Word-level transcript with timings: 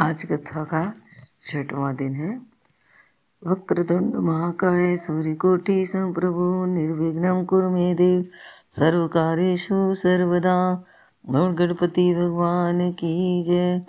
आज 0.00 0.24
कथा 0.24 0.64
का 0.64 0.94
छठवां 1.40 1.96
दिन 1.96 2.14
है। 2.14 2.36
वक्रतुंड 3.46 4.14
महाकाय 4.14 4.96
सूर्यकोटि 4.96 5.86
संप्रभु 5.86 6.64
निर्विघ्नं 6.66 7.44
कुरु 7.44 7.70
मे 7.70 7.94
देव 7.94 8.26
सर्व 8.70 8.90
सर्वकारेषु 8.90 9.94
सर्वदा। 9.94 10.84
नोट 11.30 11.56
गणपति 11.56 12.14
भगवान 12.14 12.92
की 12.92 13.42
जय। 13.42 13.82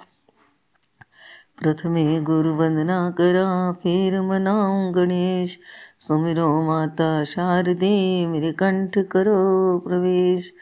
प्रथमे 1.62 2.22
गुरु 2.22 2.56
वंदना 2.56 3.10
करा, 3.10 3.72
फिर 3.72 4.22
मनाऊं 4.22 4.96
गणेश। 4.96 5.60
सुमिरो 6.00 6.62
माता 6.62 7.24
शारदे, 7.24 8.28
मेरे 8.28 8.52
कंठ 8.52 8.98
करो 8.98 9.80
प्रवेश। 9.80 10.54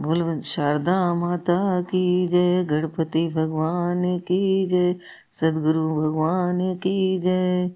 बोल 0.00 0.40
शारदा 0.40 1.14
माता 1.14 1.82
की 1.82 2.28
जय, 2.28 2.64
गणपति 2.64 3.28
भगवान 3.28 4.18
की 4.18 4.66
जय, 4.66 4.96
सदगुरु 5.30 5.94
भगवान 5.96 6.74
की 6.74 7.18
जय। 7.18 7.70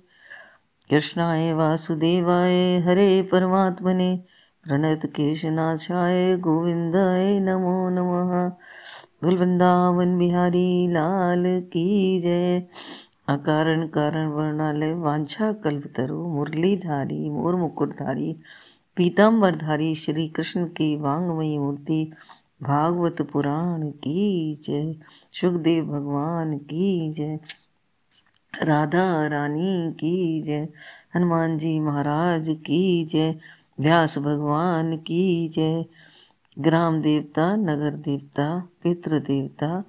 कृष्णाय 0.91 1.53
वासुदेवाय, 1.53 2.79
हरे 2.79 3.29
परमात्मने, 3.33 4.25
प्रणत 4.65 5.01
केशनाशाय, 5.07 6.37
गोविंदाय 6.37 7.41
नमो 7.41 7.89
नमः। 7.89 8.49
बोल 9.25 9.39
वृंदावन 9.39 10.19
बिहारी 10.19 10.93
लाल 10.93 11.45
की 11.47 12.21
जय। 12.21 12.61
अकारण, 13.29 13.87
कारण, 13.87 14.27
वर्णालय, 14.27 14.93
वांछा, 14.93 15.53
कल्पतरु, 15.53 16.29
मुरलीधारी, 16.29 17.31
मोर 17.31 17.57
मुकुटधारी। 17.57 18.37
पीताम्बरधारी 18.99 19.95
श्री 19.95 20.29
कृष्ण 20.29 20.65
की 20.65 20.97
वांगमयी 20.97 21.59
मूर्ति, 21.59 22.13
भागवत 22.63 23.23
पुराण 23.33 23.91
की 23.91 24.55
जय। 24.55 24.95
सुखदेव 25.33 25.85
भगवान 25.85 26.59
की 26.59 27.13
जय। 27.13 27.39
राधा 28.63 29.27
रानी 29.27 29.93
की 29.93 30.43
जय। 30.43 30.69
हनुमान 31.17 31.59
जी 31.59 31.81
महाराज 31.81 32.49
की 32.51 33.05
जय। 33.05 33.39
व्यास 33.81 34.19
भगवान 34.19 34.97
की 34.97 35.49
जय। 35.49 35.85
ग्राम 36.59 37.01
देवता, 37.01 37.57
नगर 37.57 37.91
देवता, 37.91 38.69
पितृ 38.83 39.19
देवता 39.19 39.85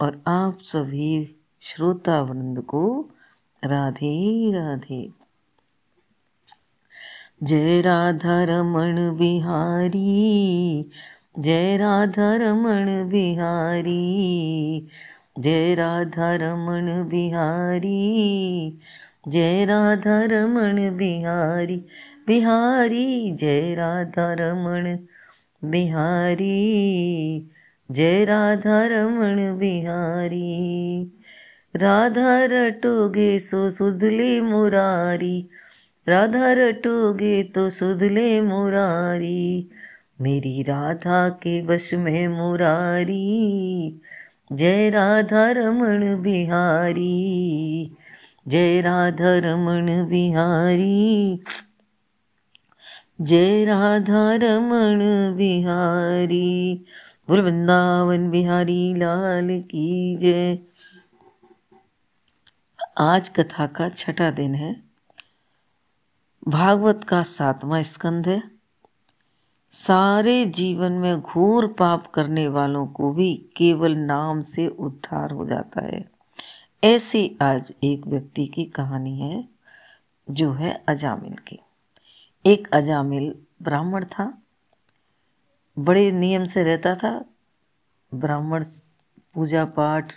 और 0.00 0.22
आप 0.26 0.56
सभी 0.58 1.36
श्रोता 1.60 2.22
वृंद 2.22 2.62
को 2.62 3.10
राधे 3.64 4.52
राधे। 4.52 5.23
जय 7.44 7.80
राधा 7.80 8.44
रमण 8.44 9.16
बिहारी, 9.16 10.90
जय 11.38 11.76
राधा 11.76 12.36
रमण 12.36 13.08
बिहारी, 13.08 14.86
जय 15.38 15.74
राधा 15.74 16.34
रमण 16.34 17.08
बिहारी, 17.08 18.78
जय 19.28 19.64
राधा 19.64 20.24
रमण 20.24 20.96
बिहारी 20.96 21.84
बिहारी, 22.26 23.32
जय 23.32 23.74
राधा 23.74 24.32
रमण 24.32 24.98
बिहारी, 25.70 26.54
जय 27.90 28.24
राधा 28.24 28.86
रमण 28.86 29.58
बिहारी। 29.58 31.12
राधा 31.76 32.44
रटोगे 32.44 33.38
सो 33.38 33.70
सुधले 33.70 34.40
मुरारी 34.40 35.48
राधा 36.08 36.52
रटोगे 36.52 37.42
तो 37.42 37.70
सुधले 37.70 38.40
मुरारी। 38.40 39.70
मेरी 40.20 40.62
राधा 40.62 41.28
के 41.28 41.62
वश 41.62 41.94
में 41.94 42.28
मुरारी। 42.28 44.00
जय 44.52 44.90
राधा 44.90 45.50
रमण 45.50 46.22
बिहारी। 46.22 47.90
जय 48.48 48.80
राधा 48.80 49.38
रमण 49.38 50.08
बिहारी। 50.08 51.40
जय 53.20 53.64
राधा 53.64 54.34
रमण 54.34 54.98
बिहारी। 55.36 56.84
बोल 57.28 57.40
वृंदावन 57.40 58.30
बिहारी, 58.30 58.94
लाल 58.94 59.60
की 59.60 60.16
जय। 60.16 60.58
आज 62.98 63.28
कथा 63.28 63.66
का 63.66 63.88
छठा 63.88 64.30
दिन 64.30 64.54
है। 64.54 64.93
भागवत 66.48 67.04
का 67.04 67.22
सातवां 67.22 67.82
स्कंध 67.82 68.28
है। 68.28 68.42
सारे 69.72 70.46
जीवन 70.46 70.92
में 70.92 71.20
घोर 71.20 71.66
पाप 71.66 72.06
करने 72.06 72.48
वालों 72.48 72.86
को 72.86 73.12
भी 73.12 73.50
केवल 73.56 73.96
नाम 73.96 74.40
से 74.40 74.68
उद्धार 74.68 75.30
हो 75.30 75.46
जाता 75.46 75.84
है। 75.84 76.10
ऐसी 76.84 77.38
आज 77.42 77.72
एक 77.84 78.06
व्यक्ति 78.06 78.46
की 78.46 78.64
कहानी 78.64 79.20
है, 79.20 79.48
जो 80.30 80.52
है 80.52 80.84
अजामिल 80.88 81.34
की। 81.34 81.58
एक 82.46 82.68
अजामिल 82.72 83.34
ब्राह्मण 83.62 84.04
था। 84.04 84.42
बड़े 85.78 86.12
नियम 86.12 86.44
से 86.44 86.62
रहता 86.62 86.94
था। 86.94 87.24
ब्राह्मण 88.14 88.64
पूजा 89.34 89.64
पाठ, 89.64 90.12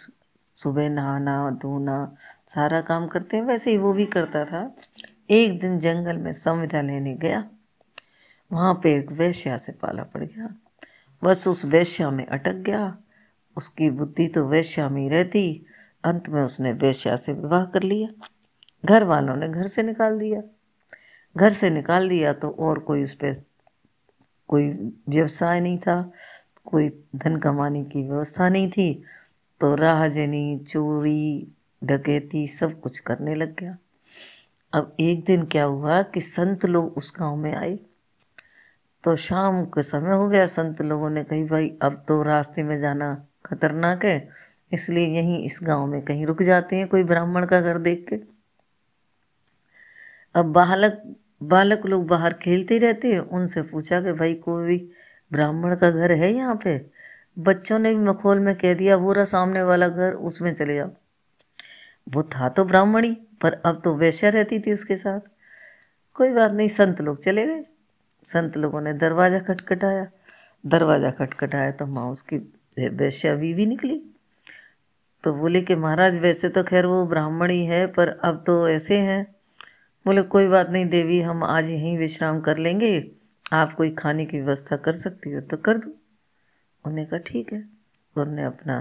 सुबह 0.53 0.89
नहाना, 0.89 1.49
धोना, 1.49 2.15
सारा 2.47 2.81
काम 2.81 3.07
करते 3.07 3.37
हैं, 3.37 3.43
वैसे 3.43 3.71
ही 3.71 3.77
वो 3.77 3.93
भी 3.93 4.05
करता 4.05 4.45
था। 4.45 4.75
एक 5.29 5.59
दिन 5.59 5.79
जंगल 5.79 6.17
में 6.17 6.33
संविधा 6.33 6.81
लेने 6.81 7.13
गया। 7.13 7.49
वहाँ 8.51 8.73
पे 8.83 8.95
एक 8.95 9.11
वैश्या 9.11 9.57
से 9.57 9.71
पाला 9.71 10.03
पड़ 10.03 10.23
गया। 10.23 10.55
बस 11.23 11.47
उस 11.47 11.65
वैश्या 11.65 12.11
में 12.11 12.25
अटक 12.25 12.53
गया। 12.53 12.97
उसकी 13.57 13.89
बुद्धि 13.89 14.27
तो 14.27 14.47
वैश्या 14.47 14.89
में 14.89 15.01
ही 15.01 15.09
रहती। 15.09 15.65
अंत 16.03 16.29
में 16.29 16.41
उसने 16.43 16.71
वैश्या 16.71 17.15
से 17.15 17.33
विवाह 17.33 17.65
कर 17.65 17.83
लिया। 17.83 18.27
घर 18.85 19.03
वालों 19.03 19.35
ने 19.35 19.49
घर 19.49 19.67
से 19.67 19.83
निकाल 19.83 20.19
दिया। 20.19 20.41
घर 21.37 21.49
से 21.49 21.69
निकाल 21.69 22.09
दिया 22.09 22.33
तो 22.33 22.49
और 22.49 22.79
कोई 22.79 23.01
उस 23.01 23.13
पर 23.13 23.43
कोई 24.47 24.69
व्यवसाय 25.09 25.59
नहीं 25.61 25.77
था। 25.77 26.11
कोई 26.65 27.03
धन 27.15 27.37
कमाने 27.37 27.83
की 27.83 28.03
व्यवस्था 28.03 28.49
नहीं 28.49 28.69
थी। 28.69 29.03
तो 29.61 29.75
राहजनी, 29.75 30.59
चोरी, 30.59 31.51
डकैती 31.83 32.47
सब 32.47 32.79
कुछ 32.79 32.99
करने 32.99 33.35
लग 33.35 33.55
गया। 33.55 33.77
अब 34.73 34.95
एक 34.99 35.23
दिन 35.25 35.43
क्या 35.43 35.63
हुआ 35.63 36.01
कि 36.01 36.21
संत 36.21 36.65
लोग 36.65 36.97
उस 36.97 37.13
गाँव 37.19 37.35
में 37.35 37.55
आए। 37.55 37.79
तो 39.03 39.15
शाम 39.15 39.65
के 39.65 39.83
समय 39.83 40.11
हो 40.11 40.27
गया, 40.27 40.45
संत 40.45 40.81
लोगों 40.81 41.09
ने 41.09 41.23
कही, 41.23 41.43
भाई, 41.43 41.77
अब 41.81 42.05
तो 42.07 42.23
रास्ते 42.23 42.63
में 42.63 42.79
जाना 42.79 43.27
खतरनाक 43.45 44.05
है, 44.05 44.29
इसलिए 44.73 45.07
यहीं 45.07 45.45
इस 45.45 45.59
गाँव 45.63 45.87
में 45.87 46.01
कहीं 46.01 46.25
रुक 46.25 46.41
जाते 46.43 46.75
हैं 46.75 46.87
कोई 46.87 47.03
ब्राह्मण 47.03 47.45
का 47.45 47.61
घर 47.61 47.77
देख 47.77 48.05
के। 48.09 48.15
अब 50.35 50.45
बालक 50.45 51.15
बालक 51.43 51.85
लोग 51.85 52.07
बाहर 52.07 52.33
खेलते 52.33 52.77
रहते 52.77 53.13
हैं, 53.13 53.19
उनसे 53.19 53.61
पूछा 53.61 54.01
कि, 54.01 54.13
भाई, 54.13 54.33
कोई 54.33 54.91
ब्राह्मण 55.33 55.75
का 55.75 55.91
घर 55.91 56.11
है 56.11 56.33
यहाँ 56.33 56.55
पे? 56.55 56.89
बच्चों 57.39 57.79
ने 57.79 57.95
भी 57.95 58.01
मखोल 58.01 58.39
में 58.39 58.55
कह 58.55 58.73
दिया 58.73 58.95
रहा 58.95 59.25
सामने 59.25 59.63
वाला 59.63 59.87
घर, 59.87 60.13
उसमें 60.13 60.53
चले 60.53 60.75
जाओ। 60.75 60.89
वो 62.07 62.23
था 62.23 62.49
तो 62.49 62.65
ब्राह्मणी, 62.65 63.13
पर 63.41 63.53
अब 63.65 63.81
तो 63.83 63.95
वैश्या 63.95 64.29
रहती 64.29 64.59
थी 64.59 64.73
उसके 64.73 64.95
साथ। 64.95 65.19
कोई 66.15 66.29
बात 66.29 66.51
नहीं, 66.51 66.67
संत 66.67 67.01
लोग 67.01 67.19
चले 67.19 67.45
गए। 67.47 67.63
संत 68.25 68.57
लोगों 68.57 68.81
ने 68.81 68.93
दरवाज़ा 68.93 69.39
खटखटाया। 69.39 70.07
दरवाज़ा 70.63 71.11
खटखटाया 71.11 71.71
तो 71.71 71.85
माँ 71.85 72.09
उसकी 72.09 72.37
वैश्या 72.77 73.35
बीवी 73.35 73.65
निकली। 73.65 74.01
तो 75.23 75.33
बोले 75.33 75.61
कि 75.61 75.75
महाराज, 75.75 76.17
वैसे 76.17 76.49
तो 76.49 76.63
खैर 76.63 76.85
वो 76.85 77.05
ब्राह्मण 77.05 77.51
ही, 77.51 77.85
पर 77.87 78.09
अब 78.23 78.43
तो 78.47 78.67
ऐसे 78.69 78.97
हैं। 78.99 79.25
बोले, 80.05 80.21
कोई 80.21 80.47
बात 80.47 80.69
नहीं 80.69 80.85
देवी, 80.85 81.21
हम 81.21 81.43
आज 81.43 81.69
यहीं 81.69 81.97
विश्राम 81.97 82.39
कर 82.41 82.57
लेंगे। 82.57 83.11
आप 83.53 83.73
कोई 83.73 83.89
खाने 83.91 84.25
की 84.25 84.41
व्यवस्था 84.41 84.75
कर 84.75 84.93
सकती 84.93 85.31
हो 85.31 85.41
तो 85.41 85.57
कर 85.57 85.77
दो। 85.77 85.89
उन्होंने 85.89 87.05
कहा, 87.05 87.19
ठीक 87.19 87.53
है। 87.53 87.59
उन्होंने 88.15 88.43
अपना 88.43 88.75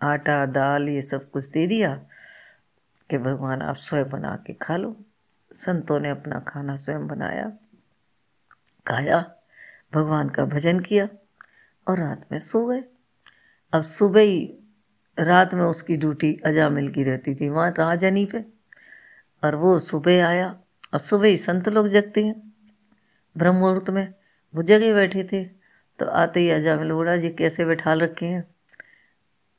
आटा, 0.00 0.46
दाल 0.46 0.88
ये 0.88 1.02
सब 1.02 1.30
कुछ 1.30 1.48
दे 1.48 1.66
दिया। 1.66 1.94
कि 3.10 3.18
भगवान 3.18 3.62
आप 3.62 3.76
स्वयं 3.76 4.08
बना 4.10 4.34
के 4.46 4.52
खा 4.52 4.76
लो। 4.76 4.96
संतों 5.50 5.98
ने 6.00 6.10
अपना 6.10 6.38
खाना 6.48 6.76
स्वयं 6.76 7.06
बनाया, 7.08 7.50
खाया, 8.86 9.18
भगवान 9.94 10.28
का 10.28 10.44
भजन 10.44 10.80
किया 10.80 11.08
और 11.86 11.98
रात 11.98 12.26
में 12.32 12.38
सो 12.38 12.66
गए। 12.66 12.82
अब 13.72 13.82
सुबह 13.82 14.20
ही, 14.20 14.58
रात 15.18 15.54
में 15.54 15.64
उसकी 15.64 15.96
ड्यूटी 15.96 16.32
अजामिल 16.46 16.88
की 16.88 17.02
रहती 17.02 17.34
थी, 17.34 17.48
वहाँ 17.48 17.70
राजनी 17.70 18.24
पे 18.26 18.44
और 19.42 19.54
वो 19.54 19.78
सुबह 19.78 20.26
आया 20.26 20.48
और 20.92 20.98
सुबह 20.98 21.28
ही 21.28 21.36
संत 21.36 21.68
लोग 21.68 21.86
जगते 21.88 22.24
हैं। 22.24 22.52
ब्रह्म 23.36 23.56
मुहूर्त 23.56 23.90
में 23.90 24.14
वो 24.54 24.62
जगह 24.62 24.94
बैठे 24.94 25.24
थे 25.24 25.44
तो 25.98 26.06
आते 26.06 26.40
ही 26.40 26.50
अजामिल 26.50 26.92
बोला, 26.92 27.16
जी, 27.16 27.30
कैसे 27.30 27.64
बैठा 27.64 27.92
रखे 27.94 28.26
हैं? 28.26 28.44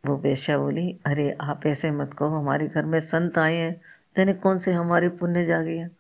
वो 0.06 0.18
बेशा 0.18 0.57
बोली, 0.57 1.00
अरे, 1.06 1.38
आप 1.42 1.65
ऐसे 1.65 1.92
मत 1.92 2.13
कहो, 2.13 2.27
हमारे 2.27 2.68
घर 2.68 2.86
में 2.86 3.00
संत 3.00 3.38
आए 3.38 3.56
हैं, 3.56 3.81
तेने 4.15 4.33
कौन 4.33 4.57
से 4.57 4.71
हमारे 4.71 5.09
पुण्य 5.09 5.45
जागे 5.45 5.77
हैं? 5.77 5.92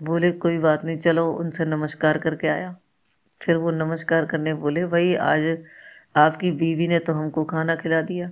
बोले, 0.00 0.32
कोई 0.32 0.58
बात 0.58 0.84
नहीं, 0.84 0.98
चलो, 0.98 1.32
उनसे 1.32 1.64
नमस्कार 1.64 2.18
करके 2.18 2.48
आया। 2.48 2.76
फिर 3.42 3.56
वो 3.56 3.70
नमस्कार 3.70 4.26
करने 4.26 4.54
बोले, 4.54 4.86
भाई, 4.86 5.14
आज 5.14 5.64
आपकी 6.16 6.50
बीवी 6.50 6.88
ने 6.88 6.98
तो 6.98 7.12
हमको 7.12 7.44
खाना 7.44 7.74
खिला 7.74 8.00
दिया, 8.00 8.28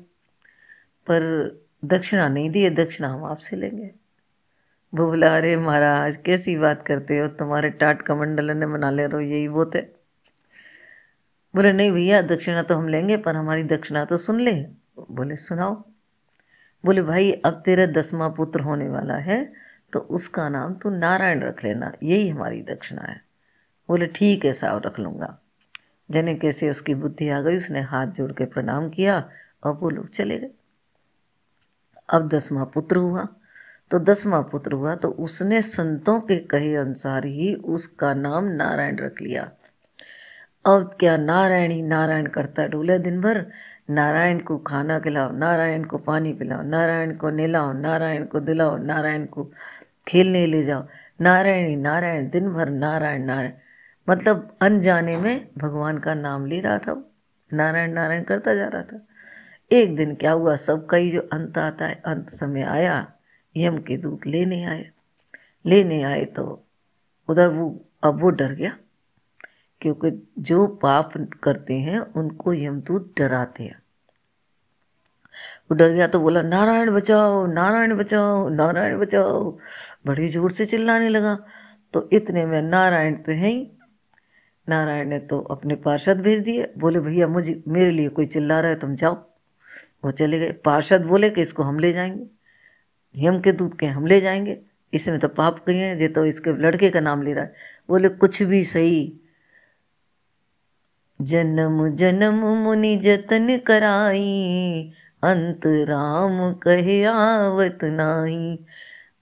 पर 1.06 1.50
दक्षिणा 1.84 2.28
नहीं 2.28 2.50
दी 2.50 2.64
है, 2.64 2.70
दक्षिणा 2.70 3.08
हम 3.08 3.24
आपसे 3.24 3.56
लेंगे। 3.56 3.90
वो 4.94 5.06
बोला, 5.06 5.36
अरे, 5.36 5.56
महाराज, 5.56 6.16
कैसी 6.16 6.56
बात 6.56 6.82
करते 6.82 7.18
हो, 7.18 7.28
तुम्हारे 7.28 7.70
टाट 7.70 8.02
कमंडल 8.02 8.56
ने 8.56 8.66
मना 8.66 8.90
ले 8.90 9.06
रहे 9.06 9.12
हो 9.12 9.20
यही 9.20 9.48
वो 9.48 9.66
थे 9.66 9.93
बोले, 11.54 11.72
नहीं 11.72 11.92
भैया, 11.92 12.22
दक्षिणा 12.22 12.62
तो 12.62 12.74
हम 12.74 12.88
लेंगे, 12.88 13.16
पर 13.16 13.36
हमारी 13.36 13.62
दक्षिणा 13.62 14.04
तो 14.04 14.16
सुन 14.16 14.40
ले। 14.40 14.52
बोले, 15.10 15.36
सुनाओ। 15.36 15.74
बोले, 16.84 17.02
भाई, 17.02 17.32
अब 17.32 17.62
तेरा 17.64 17.86
दसवा 17.86 18.28
पुत्र 18.28 18.60
होने 18.60 18.88
वाला 18.88 19.14
है 19.14 19.52
तो 19.92 20.00
उसका 20.00 20.48
नाम 20.48 20.74
तू 20.74 20.90
नारायण 20.90 21.42
रख 21.42 21.64
लेना, 21.64 21.92
यही 22.02 22.28
हमारी 22.28 22.62
दक्षिणा 22.62 23.02
है। 23.02 23.20
बोले, 23.88 24.06
ठीक 24.06 24.44
है, 24.44 24.52
साहब, 24.52 24.82
रख 24.86 24.98
लूँगा। 25.00 25.38
जने 26.10 26.34
कैसे 26.34 26.70
उसकी 26.70 26.94
बुद्धि 26.94 27.28
आ 27.28 27.40
गई, 27.40 27.56
उसने 27.56 27.80
हाथ 27.80 28.06
जोड़ 28.06 28.32
के 28.32 28.44
प्रणाम 28.44 28.88
किया 28.90 29.28
और 29.64 29.74
वो 29.74 29.90
लोग 29.90 30.08
चले 30.08 30.38
गए। 30.38 30.50
अब 32.08 32.28
दसवा 32.28 32.64
पुत्र 32.64 32.96
हुआ। 32.96 33.28
तो 33.90 33.98
दसवां 33.98 34.42
पुत्र 34.42 34.72
हुआ 34.72 34.94
तो 34.94 35.08
उसने 35.08 35.62
संतों 35.62 36.20
के 36.20 36.38
कहे 36.38 36.74
अनुसार 36.76 37.24
ही 37.24 37.54
उसका 37.54 38.14
नाम 38.14 38.44
नारायण 38.44 38.96
रख 38.96 39.20
लिया। 39.22 39.50
अब 40.66 40.96
क्या 41.00 41.16
नारायण 41.16 41.70
ही 41.70 41.82
नारायण 41.82 42.26
करता 42.26 42.66
डोले 42.66 42.98
दिन 42.98 43.20
भर 43.20 43.46
नारायण 43.90 44.38
को 44.38 44.58
खाना 44.58 44.98
खिलाओ, 44.98 45.32
नारायण 45.32 45.84
को 45.84 45.98
पानी 45.98 46.32
पिलाओ, 46.32 46.62
नारायण 46.62 47.16
को 47.16 47.30
नहलाओ, 47.30 47.72
नारायण 47.72 48.24
को 48.24 48.40
दिलाओ, 48.40 48.76
नारायण 48.76 49.24
को 49.24 49.52
खेलने 50.08 50.46
ले 50.46 50.64
जाओ। 50.64 50.86
नारायण 51.20 51.68
ही 51.68 51.76
नारायण 51.76 52.30
दिन 52.30 52.50
भर 52.50 52.68
नारायण 52.68 53.24
नारायण। 53.24 53.52
मतलब 54.10 54.56
अनजाने 54.60 55.16
में 55.16 55.48
भगवान 55.58 55.98
का 55.98 56.14
नाम 56.14 56.46
ले 56.46 56.60
रहा 56.60 56.78
था 56.78 57.10
नारायण 57.54 57.92
नारायण 57.92 58.22
करता 58.22 58.54
जा 58.54 58.68
रहा 58.68 58.82
था। 58.82 59.06
एक 59.72 59.96
दिन 59.96 60.14
क्या 60.14 60.32
हुआ, 60.32 60.56
सबका 60.56 60.96
ही 60.96 61.10
जो 61.10 61.20
अंत 61.20 61.58
आता 61.58 61.86
है, 61.86 62.02
अंत 62.06 62.30
समय 62.30 62.62
आया, 62.62 63.12
यम 63.56 63.78
के 63.78 63.96
दूत 63.96 64.26
लेने 64.26 64.64
आए। 64.64 64.90
लेने 65.66 66.02
आए 66.02 66.24
तो 66.24 66.66
उधर 67.28 67.48
वो, 67.48 67.84
अब 68.04 68.20
वो 68.20 68.30
डर 68.30 68.52
गया। 68.52 68.76
क्योंकि 69.84 70.32
जो 70.38 70.66
पाप 70.66 71.12
करते 71.42 71.74
हैं, 71.74 72.00
उनको 72.00 72.52
यमदूत 72.52 73.14
डराते 73.18 73.64
हैं। 73.64 73.82
वो 75.70 75.74
डर 75.74 75.88
गया 75.88 76.06
तो 76.06 76.20
बोला, 76.20 76.42
नारायण 76.42 76.90
बचाओ 76.90 77.46
नारायण 77.46 77.94
बचाओ 77.94 78.48
नारायण 78.48 78.98
बचाओ। 78.98 79.58
बड़ी 80.06 80.28
ज़ोर 80.28 80.50
से 80.50 80.64
चिल्लाने 80.64 81.08
लगा। 81.08 81.38
तो 81.92 82.10
इतने 82.12 82.46
में 82.46 82.62
नारायण 82.62 83.14
तो 83.14 83.32
है 83.32 83.48
ही। 83.48 83.70
नारायण 84.68 85.08
ने 85.08 85.18
तो 85.18 85.38
अपने 85.38 85.74
पार्षद 85.74 86.20
भेज 86.20 86.40
दिए। 86.40 86.72
बोले, 86.78 87.00
भैया, 87.00 87.28
मुझे, 87.28 87.62
मेरे 87.68 87.90
लिए 87.90 88.08
कोई 88.08 88.26
चिल्ला 88.26 88.60
रहा 88.60 88.70
है, 88.70 88.78
तुम 88.78 88.94
जाओ। 88.94 89.14
वो 90.04 90.10
चले 90.10 90.38
गए। 90.38 90.52
पार्षद 90.52 91.06
बोले 91.06 91.30
कि, 91.30 91.40
इसको 91.40 91.62
हम 91.62 91.78
ले 91.78 91.92
जाएँगे। 91.92 92.26
यम 93.16 93.40
के 93.40 93.52
दूत 93.52 93.78
के 93.78 93.86
हम 93.86 94.06
ले 94.06 94.20
जाएँगे। 94.20 94.60
इसने 94.94 95.18
तो 95.18 95.28
पाप 95.28 95.58
किए 95.58 95.84
हैं 95.84 95.98
जे 95.98 96.08
तो 96.08 96.26
इसके 96.26 96.52
लड़के 96.52 96.90
का 96.90 97.00
नाम 97.00 97.22
ले 97.22 97.32
रहा 97.32 97.44
है। 97.44 97.52
बोले, 97.88 98.08
कुछ 98.08 98.42
भी 98.42 98.64
सही 98.64 99.20
जन्म 101.20 101.88
जन्म 101.88 102.44
मुनि 102.62 102.96
जतन 102.96 103.56
कराई, 103.58 104.92
अंत 105.22 105.66
राम 105.66 106.52
कहे 106.52 107.02
आवत 107.04 107.84
नाही। 107.84 108.58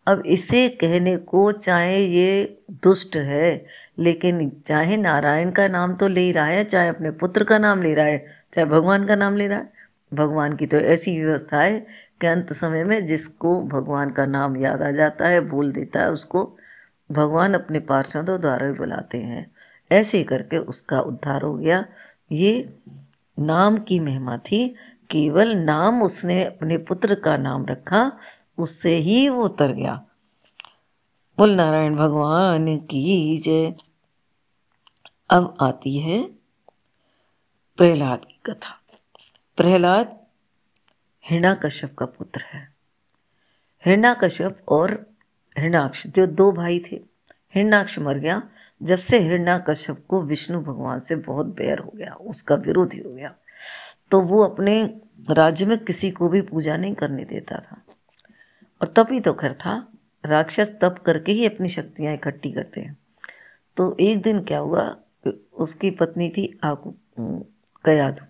अब 0.06 0.22
इसे 0.26 0.68
कहने 0.68 1.16
को 1.16 1.50
चाहे 1.52 1.98
ये 1.98 2.62
दुष्ट 2.84 3.16
है, 3.16 3.64
लेकिन 3.98 4.50
चाहे 4.64 4.96
नारायण 4.96 5.50
का 5.50 5.68
नाम 5.68 5.94
तो 5.94 6.08
ले 6.08 6.30
रहा 6.32 6.46
है, 6.46 6.64
चाहे 6.64 6.88
अपने 6.88 7.10
पुत्र 7.10 7.44
का 7.44 7.58
नाम 7.58 7.82
ले 7.82 7.94
रहा 7.94 8.06
है, 8.06 8.24
चाहे 8.54 8.66
भगवान 8.66 9.04
का 9.06 9.16
नाम 9.16 9.36
ले 9.36 9.46
रहा 9.48 9.58
है, 9.58 9.70
भगवान 10.12 10.56
की 10.56 10.66
तो 10.66 10.76
ऐसी 10.76 11.18
व्यवस्था 11.20 11.60
है 11.60 11.78
कि 12.20 12.26
अंत 12.26 12.52
समय 12.52 12.84
में 12.84 13.06
जिसको 13.06 13.60
भगवान 13.62 14.10
का 14.10 14.26
नाम 14.26 14.56
याद 14.56 14.82
आ 14.82 14.90
जाता 14.90 15.28
है, 15.28 15.40
बोल 15.40 15.72
देता 15.72 16.00
है, 16.00 16.10
उसको 16.10 16.44
भगवान 17.10 17.54
अपने 17.54 17.80
पार्षदों 17.80 18.40
द्वारा 18.40 18.66
भी 18.66 18.72
बुलाते 18.72 19.18
हैं। 19.18 19.50
ऐसे 19.92 20.24
करके 20.24 20.58
उसका 20.58 21.00
उद्धार 21.00 21.42
हो 21.42 21.54
गया। 21.54 21.84
ये 22.32 22.78
नाम 23.38 23.78
की 23.78 24.00
महिमा 24.00 24.38
थी। 24.38 24.68
केवल 25.10 25.48
नाम 25.48 26.02
उसने 26.02 26.44
अपने 26.44 26.78
पुत्र 26.78 27.14
का 27.14 27.36
नाम 27.36 27.66
रखा, 27.66 28.12
उससे 28.58 28.96
ही 28.96 29.28
वो 29.28 29.44
उतर 29.44 29.72
गया। 29.72 30.04
बोल, 31.38 31.50
नारायण 31.50 31.96
भगवान 31.96 32.76
की 32.76 33.38
जय। 33.38 33.74
अब 35.30 35.56
आती 35.60 35.98
है 35.98 36.22
प्रहलाद 37.76 38.24
की 38.24 38.40
कथा। 38.46 38.80
प्रहलाद 39.56 40.20
हिरणाकश्यप 41.30 41.96
का 41.98 42.06
पुत्र 42.06 42.40
है। 42.40 42.74
हिरणाकश्यप 43.86 44.64
और 44.68 45.10
हिरणाक्ष, 45.58 46.06
जो 46.06 46.26
दो 46.26 46.52
भाई 46.52 46.78
थे। 46.78 46.96
हिरणाक्ष 47.54 47.98
मर 47.98 48.14
गया। 48.14 48.42
जब 48.82 48.98
से 48.98 49.18
हिरणाकश्यप 49.18 50.04
को 50.08 50.20
विष्णु 50.22 50.60
भगवान 50.60 50.98
से 50.98 51.16
बहुत 51.16 51.46
बैर 51.56 51.78
हो 51.78 51.92
गया, 51.94 52.14
उसका 52.14 52.54
विरोधी 52.54 52.98
हो 52.98 53.12
गया 53.14 53.34
तो 54.10 54.20
वो 54.20 54.42
अपने 54.44 54.82
राज्य 55.30 55.66
में 55.66 55.78
किसी 55.78 56.10
को 56.10 56.28
भी 56.28 56.40
पूजा 56.42 56.76
नहीं 56.76 56.94
करने 56.94 57.24
देता 57.24 57.58
था। 57.58 57.82
और 58.80 58.88
तब 58.88 59.12
ही 59.12 59.20
तो 59.20 59.32
खैर 59.32 59.52
था, 59.52 59.74
राक्षस 60.24 60.70
तप 60.82 60.98
करके 61.06 61.32
ही 61.32 61.46
अपनी 61.46 61.68
शक्तियाँ 61.68 62.14
इकट्ठी 62.14 62.52
करते 62.52 62.80
हैं। 62.80 62.96
तो 63.76 63.96
एक 64.00 64.22
दिन 64.22 64.40
क्या 64.40 64.58
हुआ, 64.58 64.84
उसकी 65.54 65.90
पत्नी 65.90 66.28
थी 66.28 66.50
आकू 66.64 66.94
कयादू 67.84 68.24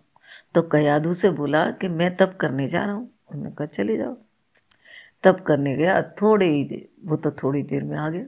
तो 0.54 0.62
कयादू 0.62 1.14
से 1.14 1.30
बोला 1.30 1.70
कि 1.70 1.88
मैं 1.88 2.14
तप 2.16 2.36
करने 2.40 2.68
जा 2.68 2.84
रहा 2.84 2.94
हूँ। 2.94 3.10
उन्होंने 3.30 3.50
कहा, 3.50 3.66
चले 3.66 3.96
जाओ। 3.96 4.16
तप 5.24 5.40
करने 5.46 5.74
गया, 5.76 6.00
थोड़े 6.02 6.46
ही 6.46 6.64
देर 6.64 6.88
वो 7.04 7.16
तो 7.16 7.30
थोड़ी 7.32 7.62
देर 7.62 7.82
में 7.84 7.96
आ 7.96 8.08
गया। 8.10 8.24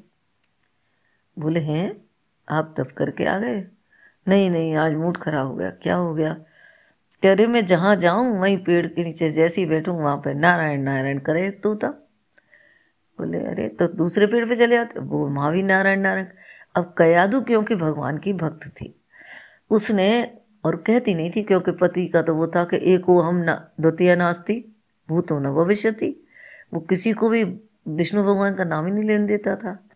बोले, 1.37 1.61
हैं? 1.61 2.04
आप 2.49 2.75
तब 2.79 2.87
करके 2.87 3.25
आ 3.25 3.39
गए? 3.39 3.67
नहीं 4.29 4.51
नहीं, 4.51 4.77
आज 4.77 4.95
मूड 4.95 5.17
खराब 5.17 5.47
हो 5.47 5.55
गया। 5.55 5.71
क्या 5.71 5.97
हो 5.97 6.15
गया? 6.15 6.37
कह 7.23 7.33
रहे, 7.33 7.47
मैं 7.47 7.67
जहाँ 7.67 7.97
जाऊँ, 7.97 8.41
वहीं 8.41 8.59
पेड़ 8.59 8.87
के 8.87 9.05
नीचे 9.05 9.31
जैसे 9.31 9.61
ही 9.61 9.67
बैठूँ, 9.67 10.03
वहाँ 10.03 10.17
पर 10.17 10.35
नारायण 10.35 10.83
नारायण 10.83 11.19
करे 11.19 11.51
तू 11.51 11.75
तब। 11.75 12.01
बोले, 13.19 13.39
अरे 13.39 13.69
तो 13.69 13.87
दूसरे 13.87 14.27
पेड़ 14.27 14.49
पे 14.49 14.57
चले 14.57 14.75
जाते 14.77 15.01
वो 15.01 15.29
वहाँ 15.29 15.53
भी 15.53 15.63
नारायण 15.63 16.01
नारायण। 16.01 16.27
अब 16.77 16.95
कयादू, 16.99 17.41
क्योंकि 17.41 17.77
भगवान 17.77 18.19
की 18.19 18.33
भक्त 18.33 18.69
थी। 18.69 19.03
उसने, 19.71 20.39
और 20.65 20.77
कहती 20.77 21.15
नहीं 21.15 21.31
थी, 21.37 21.43
क्योंकि 21.43 21.73
पति 21.73 22.07
का 22.07 22.23
तो 22.23 22.35
वो 22.35 22.47
था 22.47 22.65
कि 22.65 22.95
एक 22.95 23.03
वो 23.09 23.21
हम 23.21 23.35
ना, 23.35 23.71
द्वितीय 23.81 24.17
नास्ती 24.17 24.75
भूतो 25.09 25.39
न 25.39 25.51
भविष्य 25.55 25.93
थी। 25.93 26.27
वो 26.75 26.81
किसी 26.81 27.13
को 27.13 27.29
भी 27.29 27.45
विष्णु 27.89 28.23
भगवान 28.23 28.55
का 28.55 28.65
नाम 28.65 28.87
ही 28.87 28.93
नहीं 28.93 29.05
लेने 29.05 29.27
देता 29.27 29.57
था। 29.57 29.89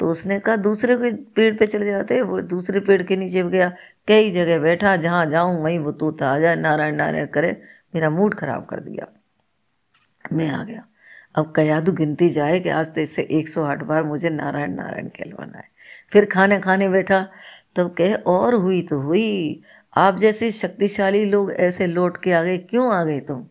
तो 0.00 0.10
उसने 0.10 0.38
कहा, 0.40 0.56
दूसरे 0.56 0.96
के 0.96 1.12
पेड़ 1.12 1.54
पे 1.56 1.66
चले 1.66 1.86
जाते 1.86 2.22
वो 2.22 2.40
दूसरे 2.40 2.80
पेड़ 2.80 3.02
के 3.02 3.16
नीचे 3.16 3.42
गया, 3.42 3.72
कई 4.08 4.30
जगह 4.30 4.58
बैठा, 4.58 4.96
जहाँ 4.96 5.26
जाऊँ 5.26 5.62
वहीं 5.62 5.78
वो 5.78 5.92
तोता 5.92 6.28
आ 6.28 6.38
जाए, 6.38 6.56
नारायण 6.56 6.96
नारायण 6.96 7.26
करे, 7.26 7.60
मेरा 7.94 8.10
मूड 8.10 8.34
खराब 8.34 8.66
कर 8.66 8.80
दिया। 8.80 9.06
मैं 10.32 10.48
आ 10.48 10.64
गया। 10.64 10.84
अब 11.34 11.52
कयादू 11.56 11.92
गिनती 11.92 12.30
जाए 12.30 12.60
कि 12.60 12.68
आज 12.68 12.94
तो 12.94 13.00
इससे 13.00 13.22
एक 13.22 13.48
सौ 13.48 13.64
आठ 13.64 13.82
बार 13.82 14.02
मुझे 14.02 14.30
नारायण 14.30 14.74
नारायण 14.74 15.08
कहलवाना 15.08 15.58
है। 15.58 15.64
फिर 16.12 16.24
खाने 16.24 16.58
खाने 16.60 16.88
बैठा, 16.88 17.28
तब 17.76 17.94
कहे, 17.94 18.14
और 18.14 18.54
हुई 18.54 18.82
तो 18.82 19.00
हुई। 19.00 19.62
आप 19.96 20.16
जैसे 20.16 20.50
शक्तिशाली 20.50 21.24
लोग 21.24 21.52
ऐसे 21.52 21.86
लौट 21.86 22.16
के 22.16 22.32
आ 22.32 22.42
गए, 22.42 22.58
क्यों 22.58 22.94
आ 22.94 23.04
गए 23.04 23.20
तुम? 23.20 23.46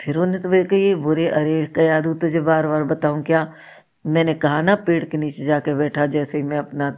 फिर 0.00 0.18
उन्हें 0.18 0.42
तो 0.42 0.64
कही 0.64 0.94
बुरे 0.94 1.28
अरे 1.28 1.66
कयादू, 1.66 2.14
तुझे 2.14 2.40
बार 2.40 2.66
बार 2.66 2.84
बताऊँ 2.84 3.22
क्या? 3.22 3.52
मैंने 4.04 4.34
कहा 4.34 4.60
ना, 4.62 4.74
पेड़ 4.76 5.04
के 5.04 5.18
नीचे 5.18 5.44
जाके 5.44 5.74
बैठा, 5.74 6.06
जैसे 6.06 6.38
ही 6.38 6.44
मैं 6.44 6.58
अपना 6.58 6.90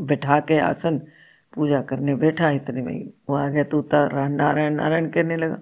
बैठा 0.00 0.38
के 0.40 0.58
आसन 0.58 0.98
पूजा 1.52 1.80
करने 1.82 2.14
बैठा, 2.14 2.50
इतने 2.50 2.82
में 2.82 3.08
वो 3.28 3.36
आ 3.36 3.48
गया 3.48 3.64
तो 3.64 3.80
नारायण 3.92 4.74
नारायण 4.74 5.08
करने 5.10 5.36
लगा। 5.36 5.58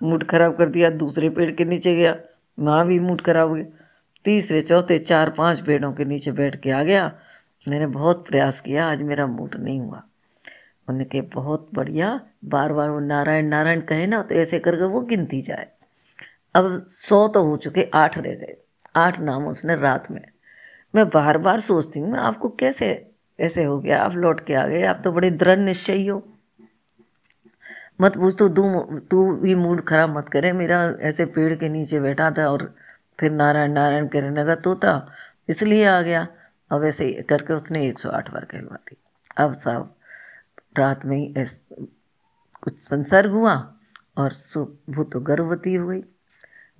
मूड 0.00 0.24
खराब 0.24 0.56
कर 0.56 0.68
दिया, 0.68 0.90
दूसरे 0.90 1.30
पेड़ 1.30 1.50
के 1.50 1.64
नीचे 1.64 1.94
गया, 1.96 2.16
वहाँ 2.58 2.86
भी 2.86 2.98
मूड 3.00 3.20
खराब 3.20 3.48
हो 3.48 3.54
गया। 3.54 3.64
तीसरे, 4.24 4.60
चौथे, 4.62 4.98
चार, 4.98 5.30
पाँच 5.30 5.60
पेड़ों 5.60 5.92
के 5.92 6.04
नीचे 6.04 6.32
बैठ 6.32 6.56
के 6.56 6.70
आ 6.70 6.82
गया। 6.82 7.06
मैंने 7.68 7.86
बहुत 7.86 8.26
प्रयास 8.28 8.60
किया, 8.60 8.86
आज 8.86 9.02
मेरा 9.02 9.26
मूड 9.26 9.54
नहीं 9.56 9.80
हुआ। 9.80 10.02
उन्होंने 10.88 11.04
कहे, 11.04 11.20
बहुत 11.22 11.68
बढ़िया 11.74 12.20
बार 12.44 12.72
बार 12.72 12.90
वो 12.90 12.98
नारायण 13.00 13.46
नारायण 13.46 13.80
कहे 13.80 14.06
ना 14.06 14.22
तो 14.22 14.34
ऐसे 14.34 14.58
करके 14.58 14.84
वो 14.84 15.00
गिनती 15.02 15.40
जाए। 15.40 15.66
अब 16.54 16.72
सौ 16.78 17.26
तो 17.28 17.42
हो 17.44 17.56
चुके, 17.56 17.88
आठ 17.94 18.18
रह 18.18 18.34
गए। 18.34 18.56
आठ 18.94 19.18
नाम 19.20 19.46
उसने 19.46 19.76
रात 19.76 20.10
में। 20.10 20.22
मैं 20.94 21.08
बार 21.08 21.38
बार 21.38 21.60
सोचती 21.60 22.00
हूँ 22.00 22.10
मैं 22.10 22.18
आपको 22.20 22.48
कैसे 22.50 22.86
ऐसे 23.38 23.64
हो 23.64 23.78
गया? 23.80 24.02
आप 24.02 24.12
लौट 24.14 24.40
के 24.46 24.54
आ 24.54 24.66
गए, 24.66 24.82
आप 24.84 25.00
तो 25.04 25.12
बड़े 25.12 25.30
दृढ़ 25.32 25.58
निश्चय 25.58 26.06
हो। 26.08 26.22
मत 28.00 28.16
पूछ 28.16 28.36
तो 28.38 28.48
तू 28.48 29.00
तू 29.10 29.24
भी 29.36 29.54
मूड 29.54 29.84
खराब 29.84 30.16
मत 30.16 30.28
करे, 30.28 30.52
मेरा 30.52 30.82
ऐसे 31.00 31.24
पेड़ 31.26 31.54
के 31.54 31.68
नीचे 31.68 32.00
बैठा 32.00 32.30
था 32.30 32.48
और 32.50 32.74
फिर 33.18 33.30
नारायण 33.32 33.72
नारायण 33.72 34.06
कहने 34.08 34.40
लगा 34.40 34.54
तो 34.56 34.74
था 34.76 34.94
इसलिए 35.48 35.84
आ 35.86 36.00
गया। 36.02 36.26
अब 36.70 36.84
ऐसे 36.84 37.10
करके 37.28 37.54
उसने 37.54 37.86
एक 37.86 37.98
सौ 37.98 38.10
आठ 38.10 38.30
बार 38.32 38.44
कहलवा 38.44 38.76
दी। 38.78 38.96
अब 39.36 39.52
साहब, 39.54 39.94
रात 40.78 41.04
में 41.06 41.16
ही 41.16 41.44
कुछ 42.62 42.78
संसर्ग 42.80 43.30
हुआ 43.30 43.54
और 44.18 44.32
वो 44.90 45.04
तो 45.04 45.20
गर्भवती 45.22 45.74
हो 45.74 45.86
गई। 45.88 46.02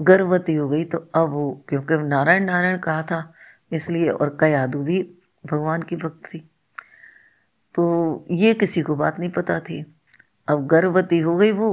गर्भवती 0.01 0.55
हो 0.55 0.69
गई 0.69 0.85
तो 0.85 0.99
अब 1.15 1.31
वो, 1.31 1.51
क्योंकि 1.69 1.97
नारायण 1.99 2.45
नारायण 2.45 2.79
कहा 2.79 3.03
था, 3.03 3.33
इसलिए 3.73 4.09
और 4.11 4.37
कयादू 4.41 4.83
भी 4.83 5.01
भगवान 5.45 5.83
की 5.83 5.97
भक्त 5.97 6.27
थी। 6.27 6.39
तो 7.75 8.27
ये 8.33 8.53
किसी 8.55 8.83
को 8.83 8.97
बात 8.97 9.19
नहीं 9.19 9.31
पता 9.31 9.59
थी। 9.61 9.85
अब 10.49 10.67
गर्भवती 10.67 11.19
हो 11.19 11.37
गई 11.37 11.53
वो 11.53 11.71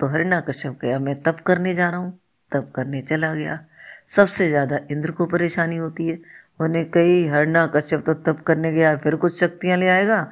तो 0.00 0.06
हरिणा 0.06 0.40
कश्यप 0.40 0.78
गया 0.82 0.98
मैं 0.98 1.20
तब 1.22 1.40
करने 1.46 1.74
जा 1.74 1.88
रहा 1.90 2.00
हूँ 2.00 2.18
तब 2.50 2.70
करने 2.76 3.00
चला 3.02 3.32
गया। 3.34 3.58
सबसे 4.06 4.48
ज़्यादा 4.48 4.78
इंद्र 4.90 5.10
को 5.10 5.26
परेशानी 5.26 5.76
होती 5.76 6.06
है। 6.08 6.18
उन्हें 6.60 6.90
कई 6.90 7.26
हरना 7.28 7.66
कश्यप 7.66 8.04
तो 8.06 8.14
तब 8.22 8.40
करने 8.40 8.72
गया 8.72 8.96
फिर 8.96 9.16
कुछ 9.16 9.38
शक्तियाँ 9.40 9.76
ले 9.78 9.88
आएगा। 9.88 10.26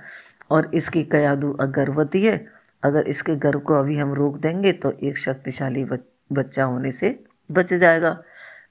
और 0.51 0.71
इसकी 0.75 1.03
कयादू 1.05 1.53
गर्भवती 1.71 2.23
है। 2.23 2.37
अगर 2.83 3.07
इसके 3.09 3.35
गर्भ 3.39 3.63
को 3.63 3.75
अभी 3.75 3.97
हम 3.99 4.13
रोक 4.15 4.39
देंगे 4.39 4.73
तो 4.75 4.91
एक 5.01 5.19
शक्तिशाली 5.19 5.85
बच्चा 5.85 6.18
होने 6.31 6.91
से 6.93 7.19
बच 7.51 7.73
जाएगा। 7.75 8.11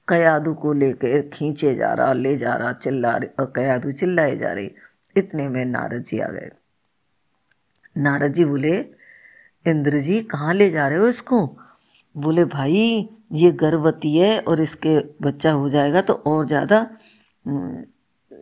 कयादू 0.08 0.52
को 0.54 0.72
लेकर 0.72 1.28
खींचे 1.28 1.74
जा 1.74 1.92
रहा, 1.92 2.12
ले 2.12 2.36
जा 2.36 2.54
रहा, 2.54 2.72
चिल्ला 2.74 3.16
रहे, 3.16 3.30
और 3.40 3.52
कयादू 3.56 3.92
चिल्लाए 3.92 4.36
जा 4.36 4.52
रही। 4.52 4.70
इतने 5.16 5.48
में 5.48 5.64
नारद 5.64 6.04
जी 6.04 6.18
आ 6.18 6.28
गए। 6.28 6.50
नारद 7.96 8.32
जी 8.32 8.44
बोले, 8.44 8.76
इंद्र 9.66 9.98
जी, 9.98 10.20
कहाँ 10.22 10.54
ले 10.54 10.70
जा 10.70 10.88
रहे 10.88 10.98
हो 10.98 11.08
इसको? 11.08 11.46
बोले, 12.14 12.44
भाई, 12.46 13.08
ये 13.32 13.50
गर्भवती 13.52 14.16
है 14.16 14.38
और 14.40 14.60
इसके 14.60 14.98
बच्चा 15.22 15.52
हो 15.52 15.68
जाएगा 15.68 16.00
तो 16.00 16.14
और 16.14 16.46
ज़्यादा 16.46 16.86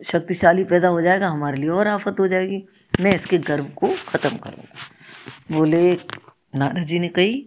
शक्तिशाली 0.01 0.63
पैदा 0.63 0.87
हो 0.87 1.01
जाएगा, 1.01 1.29
हमारे 1.29 1.57
लिए 1.57 1.69
और 1.69 1.87
आफत 1.87 2.19
हो 2.19 2.27
जाएगी। 2.27 2.63
मैं 2.99 3.13
इसके 3.15 3.37
गर्भ 3.39 3.69
को 3.75 3.87
ख़त्म 4.07 4.37
करूँगा। 4.37 5.57
बोले, 5.57 5.93
नारद 6.53 6.79
जी 6.79 6.99
ने 6.99 7.07
कही 7.09 7.45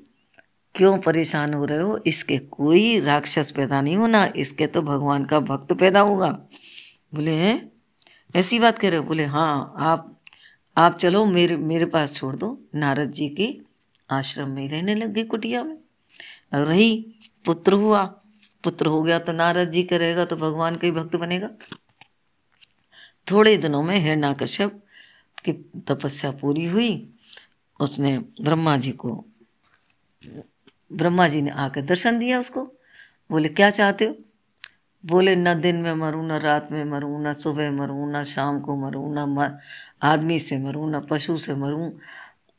क्यों 0.74 0.98
परेशान 0.98 1.54
हो 1.54 1.64
रहे 1.64 1.78
हो? 1.78 1.98
इसके 2.06 2.38
कोई 2.38 3.00
राक्षस 3.00 3.50
पैदा 3.50 3.80
नहीं 3.80 3.96
होना। 3.96 4.24
इसके 4.36 4.66
तो 4.66 4.82
भगवान 4.82 5.24
का 5.24 5.40
भक्त 5.40 5.72
पैदा 5.72 6.00
होगा। 6.00 6.28
बोले 7.14 7.60
ऐसी 8.34 8.58
बात 8.58 8.78
कह 8.78 8.88
रहे 8.88 8.98
हो? 8.98 9.04
बोले 9.04 9.24
हाँ 9.24 9.74
आप 9.78 10.16
आप 10.76 10.96
चलो, 10.98 11.24
मेरे 11.26 11.56
मेरे 11.56 11.86
पास 11.86 12.14
छोड़ 12.14 12.34
दो। 12.36 12.58
नारद 12.74 13.10
जी 13.10 13.28
के 13.28 13.48
आश्रम 14.10 14.50
में 14.50 14.68
रहने 14.68 14.94
लग 14.94 15.12
गई 15.12 15.24
कुटिया 15.24 15.62
में। 15.64 15.76
रही, 16.54 17.14
पुत्र 17.44 17.72
हुआ। 17.72 18.04
पुत्र 18.64 18.86
हो 18.86 19.02
गया 19.02 19.18
तो 19.18 19.32
नारद 19.32 19.70
जी 19.70 19.82
का 19.82 19.96
रहेगा 19.96 20.24
तो 20.24 20.36
भगवान 20.36 20.76
का 20.76 20.86
ही 20.86 20.92
भक्त 20.92 21.16
बनेगा। 21.16 21.48
थोड़े 23.30 23.56
दिनों 23.56 23.82
में 23.82 23.96
हिरणा 23.98 24.32
कश्यप 24.32 24.80
की 25.44 25.52
तपस्या 25.88 26.30
पूरी 26.30 26.66
हुई। 26.66 27.14
उसने 27.80 28.18
ब्रह्मा 28.18 28.76
जी 28.76 28.92
को 28.92 29.24
ब्रह्मा 30.92 31.28
जी 31.28 31.42
ने 31.42 31.50
आकर 31.50 31.82
दर्शन 31.82 32.18
दिया 32.18 32.40
उसको। 32.40 32.64
बोले, 33.30 33.48
क्या 33.48 33.70
चाहते 33.70 34.04
हो? 34.04 34.16
बोले, 35.06 35.36
न 35.36 35.60
दिन 35.60 35.76
में 35.76 35.94
मरूँ, 35.94 36.26
न 36.26 36.32
रात 36.32 36.72
में 36.72 36.84
मरूँ, 36.84 37.26
न 37.26 37.32
सुबह 37.32 37.70
मरूँ, 37.70 38.12
न 38.12 38.24
शाम 38.24 38.60
को 38.60 38.76
मरूँ, 38.76 39.14
न 39.14 39.18
मर 39.18 39.58
आदमी 40.02 40.38
से 40.38 40.58
मरूँ, 40.58 40.90
न 40.90 41.00
पशु 41.00 41.36
से 41.36 41.54
मरूँ, 41.54 41.98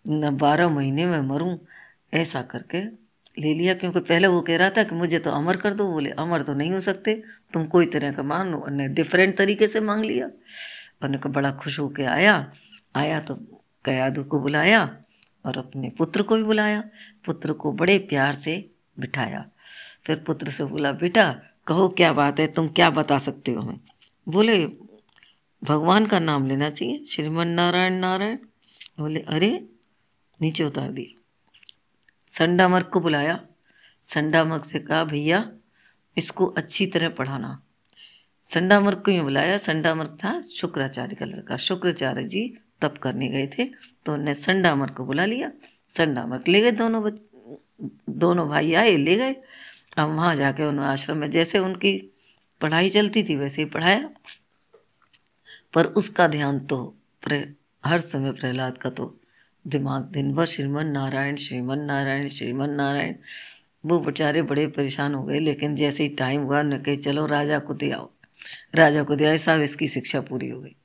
न 0.09 0.37
बारह 0.37 0.69
महीने 0.69 1.05
में 1.05 1.21
मरूँ। 1.21 1.59
ऐसा 2.13 2.41
करके 2.41 2.81
ले 3.41 3.53
लिया, 3.53 3.73
क्योंकि 3.73 3.99
पहले 3.99 4.27
वो 4.27 4.41
कह 4.41 4.57
रहा 4.57 4.69
था 4.69 4.83
कि 4.83 4.95
मुझे 4.95 5.19
तो 5.19 5.31
अमर 5.31 5.57
कर 5.57 5.73
दो। 5.73 5.91
बोले, 5.91 6.09
अमर 6.09 6.41
तो 6.41 6.53
नहीं 6.53 6.71
हो 6.71 6.79
सकते, 6.79 7.23
तुम 7.53 7.65
कोई 7.65 7.85
तरह 7.85 8.11
का 8.11 8.23
मान 8.23 8.47
लो। 8.47 8.57
उन्होंने 8.57 8.87
डिफरेंट 8.87 9.37
तरीके 9.37 9.67
से 9.67 9.79
मांग 9.79 10.05
लिया। 10.05 10.25
उन्होंने 10.25 11.17
को 11.17 11.29
बड़ा 11.29 11.51
खुश 11.51 11.79
होके 11.79 12.03
आया। 12.03 12.51
आया 12.95 13.19
तो 13.19 13.35
कयादू 13.85 14.23
को 14.23 14.39
बुलाया। 14.39 14.97
और 15.45 15.57
अपने 15.57 15.89
पुत्र 15.89 16.21
को 16.21 16.35
भी 16.35 16.43
बुलाया, 16.43 16.83
पुत्र 17.25 17.53
को 17.53 17.71
बड़े 17.71 17.99
प्यार 17.99 18.31
से 18.33 18.71
बिठाया। 18.99 19.45
फिर 20.05 20.15
पुत्र 20.15 20.47
से 20.47 20.63
बोला, 20.63 20.91
बेटा, 20.91 21.41
कहो 21.67 21.89
क्या 21.89 22.13
बात 22.13 22.39
है? 22.39 22.47
तुम 22.47 22.67
क्या 22.67 22.89
बता 22.89 23.17
सकते 23.17 23.51
हो 23.51 23.61
हमें? 23.61 23.79
बोले, 24.29 24.65
भगवान 25.63 26.05
का 26.05 26.19
नाम 26.19 26.47
लेना 26.47 26.69
चाहिए, 26.69 27.05
श्रीमन 27.05 27.47
नारायण 27.47 27.93
नारायण। 27.93 28.37
बोले, 28.99 29.19
अरे, 29.19 29.69
नीचे 30.41 30.63
उतार 30.63 30.91
दिया। 30.91 31.21
संडामर्ग 32.27 32.85
को 32.85 32.99
बुलाया। 32.99 33.45
संडामर्ग 34.03 34.63
से 34.63 34.79
कहा, 34.79 35.03
भैया, 35.03 35.51
इसको 36.17 36.45
अच्छी 36.45 36.85
तरह 36.85 37.09
पढ़ाना। 37.09 37.63
संडामर्ग 38.49 38.97
को 38.97 39.11
यूँ 39.11 39.23
बुलाया। 39.23 39.57
संडामर्ग 39.57 40.17
था 40.23 40.41
शुक्राचार्य 40.41 41.15
का 41.15 41.25
लड़का। 41.25 41.57
शुक्राचार्य 41.57 42.23
जी 42.23 42.57
तप 42.81 42.97
करने 42.97 43.27
गए 43.27 43.47
थे 43.47 43.65
तो 44.05 44.13
उन्हें 44.13 44.33
संडामर्ग 44.33 44.93
को 44.93 45.05
बुला 45.05 45.25
लिया। 45.25 45.51
संडामर्ग 45.89 46.47
ले 46.47 46.61
गए 46.61 46.71
दोनों 46.73 47.03
बच, 47.03 47.19
दोनों 48.09 48.47
भाई 48.49 48.73
आए, 48.73 48.95
ले 48.97 49.15
गए। 49.15 49.35
अब 49.97 50.09
वहाँ 50.09 50.35
जाके 50.35 50.63
उन्होंने 50.63 50.91
आश्रम 50.91 51.17
में 51.17 51.29
जैसे 51.31 51.59
उनकी 51.59 51.97
पढ़ाई 52.61 52.89
चलती 52.89 53.23
थी 53.23 53.35
वैसे 53.35 53.61
ही 53.61 53.69
पढ़ाया। 53.69 54.09
पर 55.73 55.85
उसका 55.97 56.27
ध्यान 56.27 56.59
तो 56.65 56.77
हर 57.83 57.99
समय 57.99 58.31
प्रहलाद 58.31 58.77
का 58.77 58.89
तो 58.89 59.15
दिमाग 59.65 60.03
दिन 60.03 60.33
भर 60.35 60.45
श्रीमन 60.45 60.87
नारायण 60.87 61.35
श्रीमन 61.35 61.79
नारायण 61.81 62.27
श्रीमन 62.27 62.69
नारायण। 62.71 63.15
वो 63.85 63.99
बेचारे 63.99 64.41
बड़े 64.41 64.65
परेशान 64.67 65.13
हो 65.15 65.23
गए, 65.23 65.37
लेकिन 65.37 65.75
जैसे 65.75 66.03
ही 66.03 66.09
टाइम 66.15 66.41
हुआ 66.41 66.61
न 66.61 66.77
कहे, 66.77 66.95
चलो 66.95 67.25
राजा 67.25 67.59
को 67.59 67.73
दे 67.73 67.91
आओ। 67.91 68.09
राजा 68.75 69.03
को 69.03 69.15
दे 69.15 69.25
आए 69.25 69.37
साहब 69.37 69.61
इसकी 69.61 69.87
शिक्षा 69.87 70.21
पूरी 70.21 70.49
हो 70.49 70.59
गई। 70.61 70.75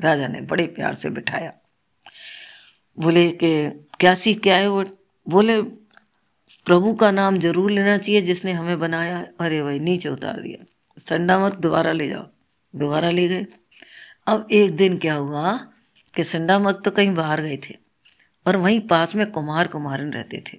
राजा 0.00 0.28
ने 0.28 0.40
बड़े 0.40 0.66
प्यार 0.66 0.94
से 0.94 1.10
बिठाया। 1.10 1.52
बोले 2.98 3.30
कि, 3.30 3.68
क्या 4.00 4.14
सीख 4.14 4.40
के 4.40 4.50
आए 4.50 4.66
वो 4.66 4.84
बोले, 5.28 5.62
प्रभु 6.66 6.94
का 6.94 7.10
नाम 7.10 7.38
ज़रूर 7.38 7.70
लेना 7.70 7.98
चाहिए 7.98 8.20
जिसने 8.20 8.52
हमें 8.52 8.80
बनाया, 8.80 9.26
अरे 9.40 9.62
भाई, 9.62 9.78
नीचे 9.78 10.08
उतार 10.08 10.40
दिया। 10.40 10.64
संडा 10.98 11.38
मत, 11.38 11.54
दोबारा 11.54 11.92
ले 11.92 12.08
जाओ। 12.08 12.26
दोबारा 12.76 13.10
ले 13.10 13.28
गए। 13.28 13.46
अब 14.26 14.48
एक 14.50 14.76
दिन 14.76 14.98
क्या 14.98 15.14
हुआ 15.14 15.58
कि 16.14 16.24
संडा 16.24 16.58
मत 16.58 16.82
तो 16.84 16.90
कहीं 16.90 17.14
बाहर 17.14 17.40
गए 17.40 17.56
थे 17.56 17.74
और 18.46 18.56
वहीं 18.56 18.80
पास 18.80 19.14
में 19.14 19.30
कुमार 19.30 19.66
कुमारन 19.66 20.10
रहते 20.10 20.42
थे। 20.52 20.58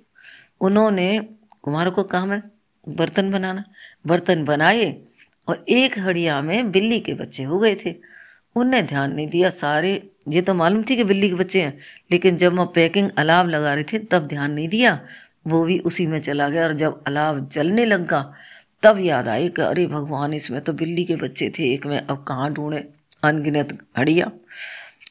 उन्होंने 0.62 1.28
कुमार 1.62 1.90
को 1.90 2.04
कहा, 2.04 2.26
मैं 2.26 2.44
बर्तन 2.90 3.32
बनाना। 3.32 3.64
बर्तन 4.08 4.46
बनाए 4.46 5.02
और 5.48 5.66
एक 5.70 6.00
हड़िया 6.00 6.42
में 6.42 6.72
बिल्ली 6.72 7.00
के 7.00 7.14
बच्चे 7.14 7.44
हो 7.44 7.60
गए 7.60 7.76
थे। 7.76 8.15
उनने 8.56 8.84
ध्यान 8.84 9.14
नहीं 9.14 9.28
दिया। 9.28 9.50
सारे, 9.50 10.10
ये 10.30 10.42
तो 10.42 10.54
मालूम 10.54 10.84
थी 10.90 10.96
कि 10.96 11.04
बिल्ली 11.04 11.30
के 11.30 11.36
बच्चे 11.36 11.62
हैं, 11.62 11.80
लेकिन 12.12 12.38
जब 12.38 12.54
मैं 12.54 12.68
पैकिंग 12.68 13.10
अलाव 13.18 13.48
लगा 13.48 13.74
रहे 13.74 13.84
थे, 13.84 14.00
तब 14.00 14.28
ध्यान 14.28 14.52
नहीं 14.52 14.70
दिया। 14.70 15.06
वो 15.48 15.66
भी 15.66 15.80
उसी 15.80 16.08
में 16.08 16.20
चला 16.20 16.50
गया 16.50 16.64
और 16.64 16.74
जब 16.74 17.04
अलाव 17.08 17.48
जलने 17.48 17.86
लगा, 17.86 18.34
तब 18.84 19.00
याद 19.00 19.28
आई 19.28 19.50
कि 19.50 19.62
अरे 19.62 19.88
भगवान, 19.88 20.34
इसमें 20.34 20.62
तो 20.62 20.74
बिल्ली 20.74 21.04
के 21.04 21.16
बच्चे 21.16 21.50
थे। 21.50 21.74
एक 21.74 21.86
में 21.86 22.02
अब 22.02 22.26
कहाँ 22.28 22.54
ढूंढे? 22.54 22.90
अनगिनत 23.24 23.80
हड़िया। 23.98 24.32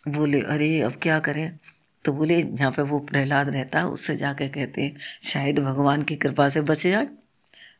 बोले, 0.09 0.41
अरे, 0.41 0.81
अब 0.81 0.93
क्या 1.03 1.19
करें? 1.19 1.59
तो 2.05 2.13
बोले, 2.13 2.35
यहाँ 2.35 2.71
पे 2.71 2.83
वो 2.83 2.99
प्रहलाद 2.99 3.49
रहता 3.49 3.79
है, 3.79 3.87
उससे 3.87 4.17
जाके 4.17 4.49
कहते 4.49 4.83
हैं, 4.83 4.97
शायद 5.23 5.59
भगवान 5.59 6.03
की 6.03 6.17
कृपा 6.17 6.49
से 6.49 6.61
बच 6.61 6.87
जाए। 6.87 7.07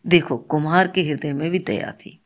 देखो 0.07 0.37
कुमार 0.37 0.89
के 0.89 1.03
हृदय 1.03 1.33
में 1.33 1.51
भी 1.51 1.59
दया 1.59 1.93
थी। 1.93 2.24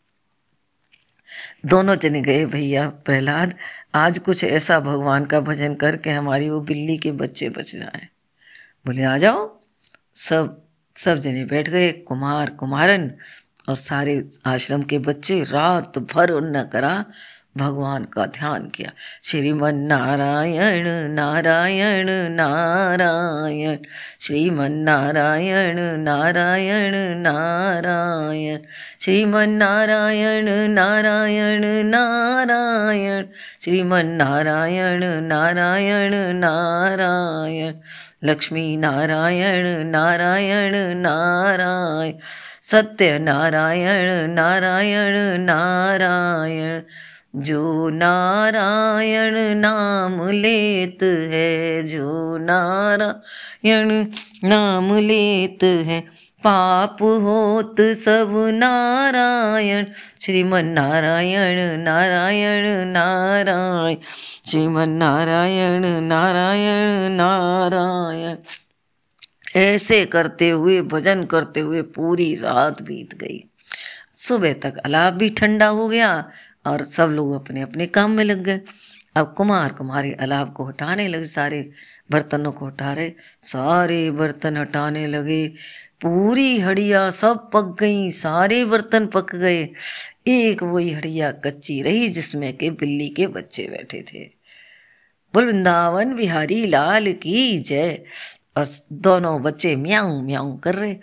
दोनों 1.67 1.95
जने 1.95 2.21
गए, 2.21 2.47
भैया 2.47 2.89
प्रहलाद, 2.89 3.55
आज 3.95 4.19
कुछ 4.19 4.45
ऐसा 4.45 4.81
भगवान 4.81 5.25
का 5.25 5.41
भजन 5.41 5.75
करके 5.75 6.11
हमारी 6.11 6.51
वो 6.51 6.61
बिल्ली 6.61 6.99
के 6.99 7.13
बच्चे 7.13 7.49
बच 7.49 7.73
जाए। 7.73 8.09
बोले, 8.87 9.03
आ 9.03 9.19
जाओ। 9.19 9.61
सब 10.15 10.65
सब 10.97 11.19
जने 11.19 11.45
बैठ 11.45 11.69
गए, 11.69 11.93
कुमार, 11.93 12.51
कुमारन 12.51 13.13
और 13.69 13.77
सारे 13.77 14.29
आश्रम 14.47 14.83
के 14.83 14.99
बच्चे 14.99 15.45
रात 15.45 15.99
भर 15.99 16.31
उन्ना 16.31 16.65
करा 16.65 17.05
भगवान 17.59 18.05
का 18.05 18.25
ध्यान 18.37 18.67
किया। 18.75 18.91
श्रीमन 19.25 19.77
नारायण 19.91 20.87
नारायण 21.13 22.09
नारायण 22.33 23.77
श्रीमन 24.21 24.73
नारायण 24.89 25.79
नारायण 26.05 26.95
नारायण 27.23 28.59
श्रीमन 29.01 29.51
नारायण 29.63 30.49
नारायण 30.71 31.65
नारायण 31.87 33.25
श्रीमन 33.65 34.07
नारायण 34.23 35.05
नारायण 35.33 36.15
नारायण 36.45 37.75
लक्ष्मी 38.25 38.65
नारायण 38.77 39.67
नारायण 39.91 40.75
नारायण 41.03 42.13
सत्य 42.71 43.19
नारायण 43.19 44.31
नारायण 44.31 45.15
नारायण 45.41 46.81
जो 47.43 47.89
नारायण 47.89 49.59
नाम 49.59 50.29
लेत 50.29 51.03
है, 51.03 51.83
जो 51.83 52.39
नारायण 52.39 54.07
नाम 54.45 54.99
लेत 54.99 55.65
है, 55.65 56.01
पाप 56.45 57.03
होत 57.03 57.77
सब 57.81 58.51
नारायण। 58.55 59.85
श्रीमन 60.21 60.65
नारायण 60.65 61.81
नारायण 61.81 62.89
नारायण। 62.89 63.97
श्रीमन 64.47 64.89
नारायण 64.89 65.85
नारायण 65.85 67.13
नारायण। 67.13 68.37
ऐसे 69.57 70.05
करते 70.05 70.51
हुए, 70.51 70.83
भजन 70.83 71.25
करते 71.25 71.61
हुए 71.61 71.83
पूरी 71.83 72.35
रात 72.35 72.83
बीत 72.83 73.15
गई। 73.15 73.45
सुबह 74.13 74.53
तक 74.53 74.77
अलाप 74.79 75.13
भी 75.13 75.31
ठंडा 75.31 75.67
हो 75.67 75.89
गया 75.89 76.31
और 76.69 76.85
सब 76.85 77.09
लोग 77.09 77.33
अपने 77.33 77.61
अपने 77.61 77.87
काम 77.87 78.11
में 78.11 78.25
लग 78.25 78.43
गए। 78.43 78.61
अब 79.17 79.35
कुमार 79.37 79.73
कुमारी 79.73 80.13
अलाप 80.13 80.53
को 80.53 80.65
हटाने 80.65 81.09
लगे, 81.09 81.25
सारे 81.25 81.71
बर्तनों 82.11 82.53
को 82.53 82.67
हटा 82.67 82.93
रहे। 82.93 83.13
सारे 83.43 84.11
बर्तन 84.11 84.57
हटाने 84.57 85.07
लगे। 85.07 85.49
पूरी 86.03 86.61
हड़िया 86.61 87.11
सब 87.11 87.51
पक 87.55 87.77
गई, 87.81 88.11
सारे 88.11 88.65
बर्तन 88.65 89.07
पक 89.07 89.35
गए। 89.35 89.69
एक 90.27 90.63
वही 90.63 90.93
हड़िया 90.93 91.33
कच्ची 91.33 91.83
रही 91.83 92.09
जिसमें 92.09 92.57
के 92.57 92.71
बिल्ली 92.71 93.09
के 93.09 93.27
बच्चे 93.27 93.63
बैठे 93.63 94.05
थे। 94.15 94.31
बोल, 95.35 95.45
वृंदावन 95.45 96.17
बिहारी 96.17 96.67
लाल 96.67 97.13
की 97.13 97.59
जय। 97.59 98.05
और 98.57 98.69
दोनों 98.93 99.43
बच्चे 99.43 99.77
म्याऊं 99.77 100.23
म्याऊं 100.23 100.59
कर 100.59 100.75
रहे। 100.75 100.97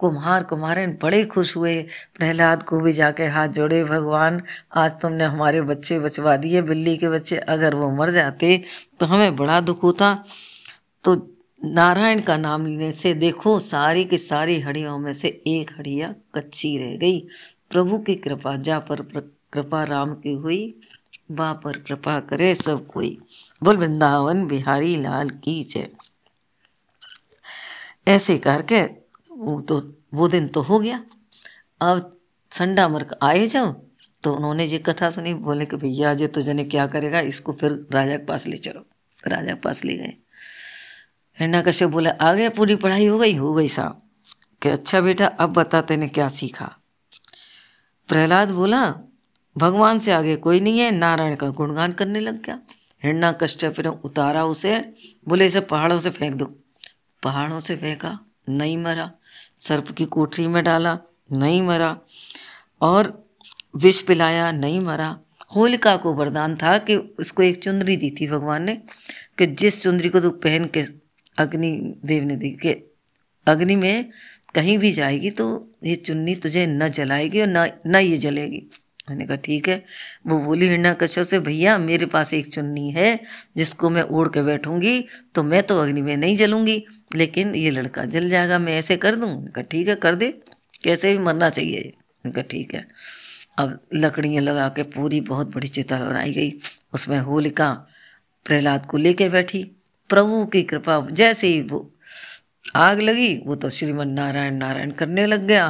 कुम्हार 0.00 0.42
कुम्हारन 0.44 0.96
बड़े 1.02 1.24
खुश 1.24 1.56
हुए। 1.56 1.82
प्रहलाद 2.16 2.62
को 2.62 2.80
भी 2.80 2.92
जाके 2.92 3.26
हाथ 3.26 3.48
जोड़े, 3.48 3.84
भगवान, 3.84 4.42
आज 4.74 4.90
तुमने 5.00 5.24
हमारे 5.24 5.62
बच्चे 5.62 5.98
बचवा 6.00 6.36
दिए, 6.36 6.62
बिल्ली 6.62 6.96
के 6.96 7.08
बच्चे। 7.08 7.36
अगर 7.36 7.74
वो 7.74 7.90
मर 7.90 8.10
जाते 8.10 8.62
तो 9.00 9.06
हमें 9.06 9.36
बड़ा 9.36 9.60
दुख 9.60 9.82
होता। 9.82 10.24
तो 11.04 11.14
नारायण 11.64 12.20
का 12.20 12.36
नाम 12.36 12.66
लेने 12.66 12.92
से 12.92 13.14
देखो, 13.14 13.58
सारी 13.60 14.04
की 14.04 14.18
सारी 14.18 14.60
हड़ियों 14.60 14.98
में 14.98 15.12
से 15.12 15.28
एक 15.46 15.70
हड़िया 15.78 16.14
कच्ची 16.34 16.76
रह 16.78 16.96
गई। 16.96 17.18
प्रभु 17.70 17.98
की 17.98 18.14
कृपा, 18.14 18.56
जा 18.56 18.78
पर 18.78 19.02
कृपा 19.52 19.82
राम 19.84 20.14
की 20.14 20.32
हुई 20.32 20.80
बा 21.30 21.52
पर 21.52 21.78
कृपा 21.78 22.18
करे 22.20 22.54
सब 22.54 22.86
कोई। 22.86 23.18
बोल, 23.62 23.76
वृंदावन 23.76 24.46
बिहारी 24.46 24.96
लाल 24.96 25.30
की 25.30 25.62
जय। 25.64 25.88
ऐसे 28.08 28.38
करके 28.38 28.97
वो 29.38 29.60
तो 29.60 30.02
वो 30.14 30.28
दिन 30.28 30.48
तो 30.48 30.60
हो 30.60 30.78
गया। 30.78 31.04
अब 31.80 32.20
संडा 32.52 32.88
मर्क 32.88 33.18
आए 33.22 33.46
जाओ 33.46 33.72
तो 34.22 34.34
उन्होंने 34.34 34.64
ये 34.64 34.78
कथा 34.78 35.10
सुनी, 35.10 35.34
बोले 35.34 35.66
कि 35.66 35.76
भैया 35.76 36.14
जे 36.14 36.26
तो 36.26 36.42
जने 36.42 36.64
क्या 36.64 36.86
करेगा, 36.86 37.20
इसको 37.20 37.52
फिर 37.52 37.86
राजा 37.92 38.16
के 38.16 38.24
पास 38.24 38.46
ले 38.46 38.56
चलो। 38.56 38.86
राजा 39.26 39.48
के 39.48 39.54
पास 39.54 39.84
ले 39.84 39.94
गए। 39.94 40.12
हिरणा 41.40 41.62
कश्यप 41.62 41.90
बोले 41.90 42.10
आ 42.10 42.34
गया 42.34 42.50
पूरी 42.50 42.76
पढ़ाई 42.76 43.06
हो 43.06 43.18
गई? 43.18 43.34
हो 43.34 43.54
गई 43.54 43.68
साहब। 43.68 44.02
कि 44.62 44.68
अच्छा 44.68 45.00
बेटा, 45.00 45.26
अब 45.26 45.52
बता 45.52 45.80
तेने 45.80 46.08
क्या 46.08 46.28
सीखा। 46.28 46.76
प्रहलाद 48.08 48.50
बोला, 48.50 48.94
भगवान 49.58 49.98
से 49.98 50.12
आगे 50.12 50.36
कोई 50.36 50.60
नहीं 50.60 50.80
है, 50.80 50.90
नारायण 50.90 51.36
का 51.36 51.48
गुणगान 51.48 51.92
करने 51.92 52.20
लग 52.20 52.42
गया। 52.42 52.60
हिरणा 53.04 53.32
कश्यप 53.32 53.80
ने 53.80 53.88
उतारा 53.88 54.44
उसे, 54.44 54.94
बोले, 55.28 55.46
इसे 55.46 55.60
पहाड़ों 55.60 55.98
से 55.98 56.10
फेंक 56.10 56.34
दो। 56.34 56.44
पहाड़ों 57.22 57.60
से 57.60 57.76
फेंका। 57.76 58.18
नहीं 58.48 58.78
मरा। 58.78 59.10
सर्प 59.58 59.90
की 59.90 60.04
कोठरी 60.04 60.46
में 60.46 60.64
डाला, 60.64 60.98
नहीं 61.32 61.62
मरा। 61.62 61.98
और 62.80 63.28
विष 63.76 64.00
पिलाया, 64.00 64.52
नहीं 64.52 64.80
मरा। 64.80 65.18
होलिका 65.56 65.96
को 65.96 66.14
वरदान 66.14 66.56
था 66.56 66.78
कि 66.78 66.96
उसको 66.96 67.42
एक 67.42 67.62
चुंदरी 67.62 67.96
दी 67.96 68.10
थी 68.10 68.28
भगवान 68.28 68.62
ने, 68.62 68.74
कि 69.38 69.46
जिस 69.46 69.82
चुंदरी 69.82 70.08
को 70.08 70.20
तू 70.20 70.30
पहन 70.30 70.64
के 70.64 70.84
अग्नि, 71.38 71.94
देव 72.04 72.24
ने 72.24 72.36
दी, 72.36 72.50
के 72.50 72.82
अग्नि 73.46 73.76
में 73.76 74.10
कहीं 74.54 74.78
भी 74.78 74.92
जाएगी 74.92 75.30
तो 75.30 75.74
ये 75.84 75.96
चुन्नी 75.96 76.34
तुझे 76.34 76.66
न 76.66 76.88
जलाएगी 76.88 77.40
और 77.40 77.46
न 77.46 77.70
न 77.86 77.96
ये 77.96 78.16
जलेगी। 78.16 78.62
मैंने 79.08 79.26
कहा, 79.26 79.36
ठीक 79.36 79.68
है। 79.68 79.84
वो 80.26 80.38
बोली, 80.38 80.68
हिरणा 80.68 80.92
कश्यप 80.94 81.26
से, 81.26 81.38
भैया, 81.40 81.76
मेरे 81.78 82.06
पास 82.06 82.34
एक 82.34 82.52
चुन्नी 82.52 82.90
है, 82.90 83.18
जिसको 83.56 83.90
मैं 83.90 84.02
ओढ़ 84.02 84.28
के 84.28 84.42
बैठूँगी 84.42 85.04
तो 85.34 85.42
मैं 85.42 85.62
तो 85.62 85.78
अग्नि 85.80 86.02
में 86.02 86.16
नहीं 86.16 86.36
जलूँगी, 86.36 86.82
लेकिन 87.14 87.54
ये 87.54 87.70
लड़का 87.70 88.04
जल 88.06 88.28
जाएगा, 88.30 88.58
मैं 88.58 88.78
ऐसे 88.78 88.96
कर 88.96 89.16
दूँ? 89.16 89.46
कहा, 89.46 89.62
ठीक 89.62 89.88
है, 89.88 89.94
कर 89.94 90.14
दे, 90.14 90.30
कैसे 90.84 91.16
भी 91.16 91.22
मरना 91.24 91.50
चाहिए। 91.50 91.92
कहा, 92.24 92.42
ठीक 92.42 92.74
है। 92.74 92.86
अब 93.58 93.78
लकड़ियाँ 93.94 94.42
लगा 94.42 94.68
के 94.68 94.82
पूरी 94.90 95.20
बहुत 95.20 95.54
बड़ी 95.54 95.68
चिता 95.68 95.98
बनाई 95.98 96.32
गई। 96.32 96.52
उसमें 96.94 97.18
होलिका 97.18 97.70
प्रहलाद 98.46 98.86
को 98.86 98.96
लेके 98.96 99.28
बैठी, 99.28 99.62
प्रभु 100.10 100.44
की 100.46 100.62
कृपा, 100.62 101.00
जैसे 101.12 101.46
ही 101.46 101.60
वो 101.62 101.90
आग 102.76 103.00
लगी, 103.00 103.36
वो 103.46 103.54
तो 103.54 103.70
श्रीमन 103.70 104.08
नारायण 104.08 104.54
नारायण 104.54 104.90
करने 104.90 105.26
लग 105.26 105.46
गया। 105.46 105.68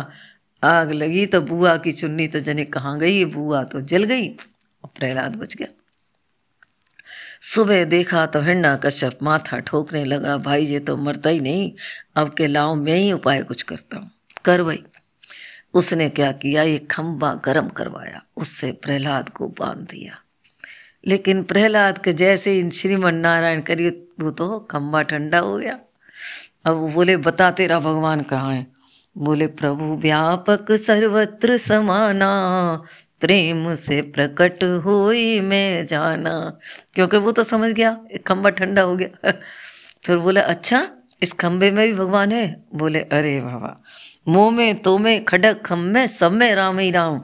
आग 0.62 0.92
लगी 0.92 1.26
तो 1.26 1.40
बुआ 1.40 1.76
की 1.76 1.92
चुन्नी 1.92 2.28
तो 2.28 2.40
जने 2.40 2.64
कहाँ 2.64 2.98
गई, 2.98 3.24
बुआ 3.24 3.62
तो 3.64 3.80
जल 3.80 4.04
गई 4.04 4.28
और 4.28 4.90
प्रहलाद 4.96 5.36
बच 5.36 5.56
गया। 5.56 5.66
सुबह 7.42 7.84
देखा 7.84 8.24
तो 8.26 8.40
हिरणा 8.40 8.74
कश्यप 8.76 9.18
माथा 9.22 9.58
ठोकने 9.58 10.04
लगा, 10.04 10.36
भाई 10.36 10.64
ये 10.64 10.80
तो 10.80 10.96
मरता 10.96 11.30
ही 11.30 11.40
नहीं, 11.40 11.72
अब 12.16 12.34
के 12.34 12.46
लाओ 12.46 12.74
मैं 12.74 12.96
ही 12.96 13.12
उपाय 13.12 13.42
कुछ 13.42 13.62
करता 13.62 13.96
हूँ। 13.96 14.10
कर 14.44 14.62
भाई 14.62 14.82
उसने 15.74 16.08
क्या 16.08 16.30
किया, 16.32 16.62
ये 16.62 16.78
खम्बा 16.90 17.32
गर्म 17.44 17.68
करवाया, 17.68 18.22
उससे 18.36 18.72
प्रहलाद 18.72 19.28
को 19.28 19.48
बाँध 19.48 19.78
दिया। 19.78 20.18
लेकिन 21.06 21.42
प्रहलाद 21.42 21.98
के 21.98 22.12
जैसे 22.12 22.58
इन 22.58 22.70
श्रीमन 22.70 23.14
नारायण 23.14 23.60
करिए 23.60 23.90
वो 24.20 24.30
तो 24.30 24.58
खम्बा 24.60 25.02
ठंडा 25.02 25.38
हो 25.38 25.56
गया। 25.58 25.78
अब 26.66 26.76
वो 26.76 26.88
बोले 26.88 27.16
बता 27.16 27.50
तेरा 27.50 27.78
भगवान 27.80 28.22
कहाँ 28.22 28.54
है? 28.54 28.66
बोले 29.18 29.46
प्रभु 29.46 29.84
व्यापक 29.84 30.72
सर्वत्र 30.72 31.56
समाना 31.58 32.28
प्रेम 33.20 33.74
से 33.74 34.02
प्रकट 34.02 34.64
हुई 34.64 35.40
मैं 35.40 35.86
जाना। 35.86 36.58
क्योंकि 36.94 37.16
वो 37.16 37.32
तो 37.32 37.44
समझ 37.44 37.70
गया 37.72 38.00
खम्बा 38.26 38.50
ठंडा 38.50 38.82
हो 38.82 38.96
गया। 38.96 39.30
फिर 40.04 40.18
बोले 40.18 40.40
अच्छा 40.40 40.88
इस 41.22 41.32
खम्बे 41.32 41.70
में 41.70 41.86
भी 41.86 41.94
भगवान 41.94 42.32
है? 42.32 42.64
बोले 42.74 43.00
अरे 43.00 43.40
बाबा 43.40 43.82
मुँह 44.28 44.50
में 44.50 44.74
तो 44.82 44.98
में 44.98 45.24
खड़क 45.24 45.62
खम 45.66 45.78
में 45.78 46.06
सब 46.06 46.32
में 46.32 46.54
राम 46.54 46.78
ही 46.78 46.90
राम। 46.90 47.22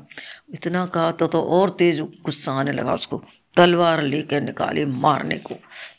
इतना 0.54 0.87
कहा 0.87 1.11
तो, 1.12 1.26
तो 1.26 1.42
और 1.42 1.70
तेज 1.70 2.00
गुस्सा 2.00 2.52
आने 2.52 2.72
लगा 2.72 2.94
उसको। 2.94 3.22
तलवार 3.57 4.03
लेकर 4.03 4.40
निकाली 4.40 4.85
मारने 4.85 5.38
को। 5.38 5.55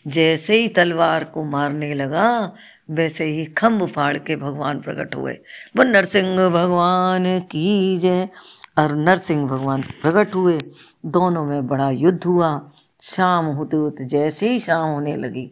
जैसे 0.07 0.55
ही 0.55 0.67
तलवार 0.67 1.23
को 1.23 1.43
मारने 1.43 1.93
लगा, 1.93 2.53
वैसे 2.89 3.25
ही 3.25 3.45
खम्भ 3.45 3.87
फाड़ 3.87 4.17
के 4.17 4.35
भगवान 4.35 4.81
प्रकट 4.81 5.15
हुए। 5.15 5.33
वो 5.77 5.83
नरसिंह 5.83 6.49
भगवान 6.49 7.39
की 7.39 7.97
जय। 7.97 8.29
और 8.77 8.95
नरसिंह 8.95 9.47
भगवान 9.47 9.81
प्रकट 9.81 10.35
हुए। 10.35 10.61
दोनों 11.05 11.45
में 11.45 11.67
बड़ा 11.67 11.89
युद्ध 11.89 12.23
हुआ। 12.23 12.71
शाम 13.01 13.45
होते 13.45 13.77
होते, 13.77 14.05
जैसे 14.05 14.49
ही 14.49 14.59
शाम 14.59 14.89
होने 14.89 15.15
लगी, 15.15 15.51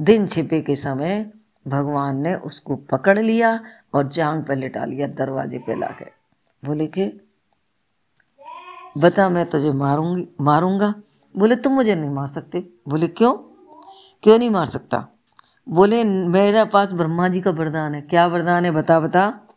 दिन 0.00 0.26
छिपे 0.26 0.60
के 0.60 0.76
समय 0.76 1.30
भगवान 1.68 2.16
ने 2.16 2.34
उसको 2.34 2.76
पकड़ 2.76 3.18
लिया 3.18 3.60
और 3.94 4.08
जांग 4.08 4.44
पर 4.44 4.56
लिटा 4.56 4.84
लिया, 4.84 5.06
दरवाजे 5.06 5.58
पे 5.58 5.74
ला 5.74 5.86
के 5.86 6.04
बोले 6.64 6.86
कि, 6.86 7.20
बता, 8.98 9.28
मैं 9.28 9.50
तुझे 9.50 9.72
मारूँगी, 9.72 10.28
मारूँगा। 10.40 10.94
बोले, 11.36 11.56
तुम 11.56 11.72
मुझे 11.72 11.94
नहीं 11.94 12.10
मार 12.10 12.26
सकते। 12.26 12.72
बोले, 12.88 13.08
क्यों? 13.08 13.34
क्यों 14.22 14.38
नहीं 14.38 14.50
मार 14.50 14.66
सकता? 14.66 15.08
बोले, 15.68 16.04
मेरा 16.04 16.64
पास 16.64 16.92
ब्रह्मा 16.92 17.28
जी 17.28 17.40
का 17.40 17.50
वरदान 17.50 17.94
है। 17.94 18.00
क्या 18.00 18.26
वरदान 18.26 18.64
है? 18.64 18.70
बता 18.70 19.00
बता। 19.00 19.48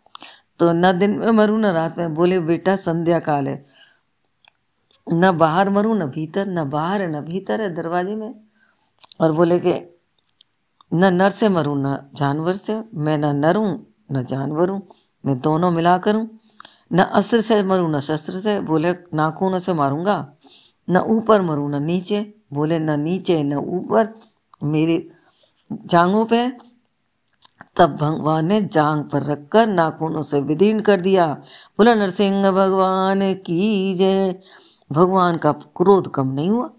तो 0.59 0.73
न 0.73 0.99
दिन 0.99 1.19
में 1.19 1.31
मरूँ, 1.31 1.59
न 1.59 1.65
रात 1.65 1.97
में। 1.97 2.13
बोले, 2.13 2.39
बेटा, 2.39 2.75
संध्या 2.75 3.19
काल 3.19 3.47
है। 3.47 3.65
न 5.13 5.31
बाहर 5.31 5.69
मरूँ, 5.69 5.97
न 5.97 6.05
भीतर, 6.05 6.47
न 6.47 6.69
बाहर 6.69 7.01
है, 7.01 7.11
न 7.11 7.21
भीतर 7.21 7.61
है 7.61 7.75
दरवाजे 7.75 8.15
में। 8.15 8.35
और 9.21 9.31
बोले 9.31 9.59
कि, 9.59 9.97
न 10.93 11.13
नर 11.13 11.29
से 11.29 11.49
मरूँ, 11.49 11.77
न 11.77 12.11
जानवर 12.15 12.53
से। 12.53 12.83
मैं 12.93 13.17
न 13.17 13.25
नर 13.25 13.55
हूँ 13.55 13.93
न 14.11 14.23
जानवर। 14.23 14.69
हूँ 14.69 14.87
मैं 15.25 15.39
दोनों 15.39 15.71
मिला 15.71 15.97
करूँ 15.97 16.39
न 16.93 16.99
अस्त्र 16.99 17.41
से 17.41 17.63
मरूँ, 17.63 17.91
न 17.91 17.99
शस्त्र 17.99 18.33
से। 18.33 18.59
बोले, 18.59 18.93
नाखूनों 19.13 19.59
से 19.59 19.73
मारूँगा? 19.73 20.34
न 20.89 20.97
ऊपर 20.97 21.41
मरूँ, 21.41 21.69
न 21.69 21.83
नीचे। 21.83 22.33
बोले, 22.53 22.79
न 22.79 22.99
नीचे, 22.99 23.43
न 23.43 23.53
ऊपर। 23.53 24.19
मेरे 24.63 25.11
जांगों 25.73 26.25
पे 26.25 26.51
तब 27.75 27.95
भगवान 27.95 28.45
ने 28.45 28.61
जांग 28.61 29.03
पर 29.03 29.23
रखकर 29.23 29.67
नाखूनों 29.67 30.21
से 30.21 30.41
विदीर्ण 30.41 30.81
कर 30.81 31.01
दिया। 31.01 31.27
बोला, 31.77 31.93
नरसिंह 31.93 32.51
भगवान 32.51 33.33
की 33.33 33.95
जय। 33.95 34.39
भगवान 34.91 35.37
का 35.37 35.51
क्रोध 35.51 36.07
कम 36.07 36.27
नहीं 36.27 36.49
हुआ। 36.49 36.69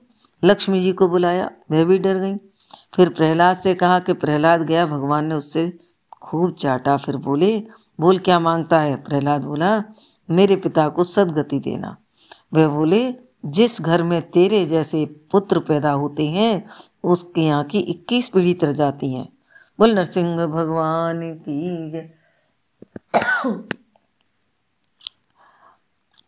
लक्ष्मी 0.44 0.80
जी 0.80 0.92
को 0.92 1.08
बुलाया 1.08 1.50
वह 1.70 1.84
भी 1.84 1.98
डर 1.98 2.14
गई। 2.14 2.36
फिर 2.94 3.08
प्रहलाद 3.08 3.56
से 3.56 3.74
कहा 3.74 3.98
कि 3.98 4.12
प्रहलाद 4.12 4.60
गया। 4.60 4.86
भगवान 4.86 5.24
ने 5.24 5.34
उससे 5.34 5.78
खूब 6.22 6.54
चाटा। 6.54 6.96
फिर 6.96 7.16
बोले, 7.16 7.66
बोल, 8.00 8.18
क्या 8.18 8.40
माँगता 8.40 8.80
है? 8.80 8.96
प्रहलाद 8.96 9.44
बोला, 9.44 9.84
मेरे 10.30 10.56
पिता 10.56 10.88
को 10.88 11.04
सदगति 11.04 11.60
देना। 11.60 11.96
वह 12.54 12.68
बोले 12.68 13.25
जिस 13.46 13.80
घर 13.80 14.02
में 14.02 14.20
तेरे 14.30 14.64
जैसे 14.66 15.04
पुत्र 15.30 15.58
पैदा 15.60 15.90
होते 15.90 16.26
हैं, 16.26 16.64
उसके 17.04 17.40
यहाँ 17.40 17.64
की 17.64 17.78
इक्कीस 17.78 18.28
पीढ़ी 18.28 18.54
तर 18.54 18.72
जाती 18.72 19.12
हैं। 19.12 19.28
बोल, 19.78 19.94
नरसिंह 19.94 20.46
भगवान 20.46 21.20
की 21.48 22.10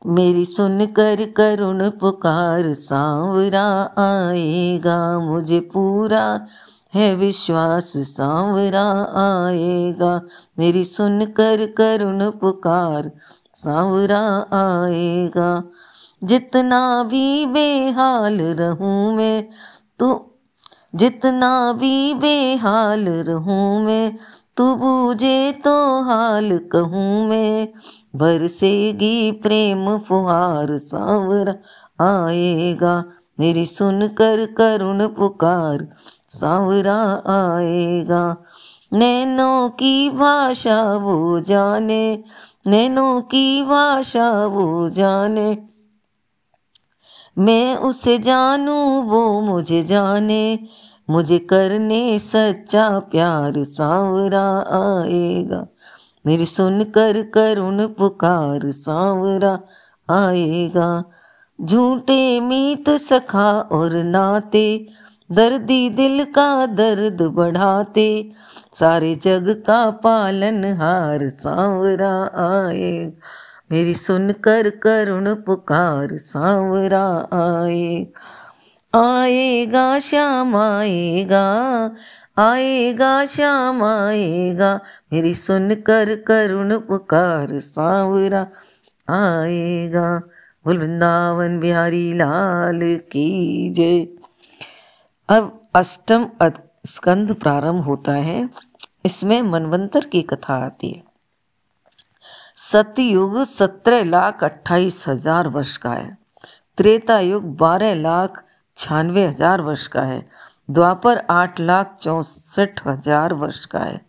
मेरी 0.02 0.44
सुन 0.44 0.86
कर 0.86 1.24
करुण 1.30 1.90
पुकार 1.90 2.72
सांवरा 2.72 3.66
आएगा, 3.98 5.18
मुझे 5.18 5.60
पूरा 5.60 6.46
है 6.94 7.14
विश्वास 7.14 7.92
सांवरा 7.96 8.84
आएगा। 9.22 10.20
मेरी 10.58 10.84
सुन 10.84 11.26
कर 11.26 11.66
करुण 11.72 12.30
पुकार 12.30 13.10
सांवरा 13.54 14.22
आएगा। 14.52 15.50
जितना 16.24 17.02
भी 17.02 17.46
बेहाल 17.46 18.40
रहूँ 18.40 19.16
मैं, 19.16 19.48
तू 19.98 20.20
जितना 20.94 21.72
भी 21.72 22.14
बेहाल 22.14 23.08
रहूँ 23.08 23.80
मैं, 23.80 24.16
तू 24.56 24.74
बूझे 24.74 25.52
तो 25.52 26.02
हाल 26.02 26.58
कहूँ 26.58 27.28
मैं। 27.28 27.68
बरसेगी 28.16 29.32
प्रेम 29.32 29.98
फुहार 29.98 30.66
सांवरा 30.70 31.54
आएगा, 32.04 33.04
मेरी 33.40 33.66
सुन 33.66 34.08
कर 34.08 34.46
करुण 34.46 35.06
पुकार 35.06 35.86
सांवरा 36.28 37.00
आएगा। 37.26 38.36
नैनों 38.92 39.68
की 39.68 40.10
भाषा 40.10 40.96
वो 40.96 41.40
जाने, 41.40 42.24
नैनों 42.66 43.20
की 43.20 43.62
भाषा 43.62 44.46
वो 44.46 44.88
जाने 44.88 45.67
मैं 47.38 47.76
उसे 47.76 48.18
जानूं, 48.18 49.02
वो 49.02 49.40
मुझे 49.40 49.82
जाने। 49.82 50.58
मुझे 51.10 51.38
करने 51.38 52.18
सच्चा 52.18 52.98
प्यार 52.98 53.52
सांवरा 53.58 54.58
आएगा। 54.58 55.66
मेरी 56.26 56.46
सुन 56.46 56.84
कर 56.84 57.22
करुण 57.22 57.86
पुकार 57.86 58.70
सांवरा 58.70 59.54
आएगा। 60.10 61.04
झूठे 61.60 62.40
मीत 62.40 62.90
सखा 62.90 63.60
और 63.60 63.92
नाते, 63.92 64.86
दर्दी 65.32 65.90
दिल 65.90 66.24
का 66.24 66.66
दर्द 66.66 67.22
बढ़ाते। 67.22 68.30
सारे 68.72 69.14
जग 69.14 69.62
का 69.66 69.90
पालन 69.90 70.64
हार 70.64 71.28
सांवरा 71.28 72.22
आए 72.66 73.12
मेरी 73.72 73.94
सुन 73.94 74.32
कर 74.32 74.70
करुण 74.70 75.34
पुकार 75.34 76.08
सांवरा 76.12 77.28
आए। 77.32 78.06
आएगा, 78.94 79.98
श्याम 79.98 80.56
आएगा 80.56 81.94
आएगा, 82.38 83.24
श्याम 83.24 83.84
आएगा। 83.84 84.80
मेरी 85.12 85.34
सुन 85.34 85.74
कर 85.74 86.24
करुण 86.26 86.78
पुकार 86.78 87.58
सांवरा 87.58 88.40
आएगा। 89.08 90.18
बोल, 90.64 90.78
वृंदावन 90.78 91.60
बिहारी 91.60 92.12
लाल 92.12 92.80
की 92.82 93.70
जय। 93.70 94.00
अब 95.28 95.68
अष्टम 95.74 96.26
स्कंद 96.86 97.34
प्रारंभ 97.34 97.84
होता 97.84 98.12
है। 98.12 98.50
इसमें 99.04 99.42
मनवंतर 99.42 100.04
की 100.04 100.22
कथा 100.22 100.66
आती 100.66 100.90
है। 100.90 101.07
सतयुग 102.70 103.36
सत्रह 103.44 104.02
लाख 104.04 104.42
अट्ठाईस 104.44 105.04
हज़ार 105.08 105.48
वर्ष 105.48 105.76
का 105.76 105.92
है। 105.92 106.16
त्रेता 106.78 107.18
युग 107.20 107.44
बारह 107.56 107.94
लाख 107.94 108.42
छियानवे 108.76 109.24
हज़ार 109.26 109.60
वर्ष 109.60 109.86
का 109.86 110.02
है। 110.02 110.20
द्वापर 110.70 111.20
आठ 111.30 111.60
लाख 111.60 111.94
चौसठ 112.00 112.86
हज़ार 112.86 113.34
वर्ष 113.34 113.64
का 113.66 113.78
है। 113.78 114.00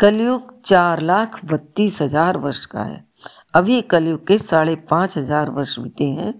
कलयुग 0.00 0.52
चार 0.62 1.00
लाख 1.02 1.38
बत्तीस 1.44 2.00
हज़ार 2.02 2.38
वर्ष 2.38 2.64
का 2.66 2.82
है। 2.82 3.02
अभी 3.54 3.80
कलयुग 3.82 4.26
के 4.26 4.38
साढ़े 4.38 4.74
पाँच 4.90 5.16
हज़ार 5.18 5.50
वर्ष 5.50 5.78
बीते 5.78 6.04
हैं। 6.10 6.32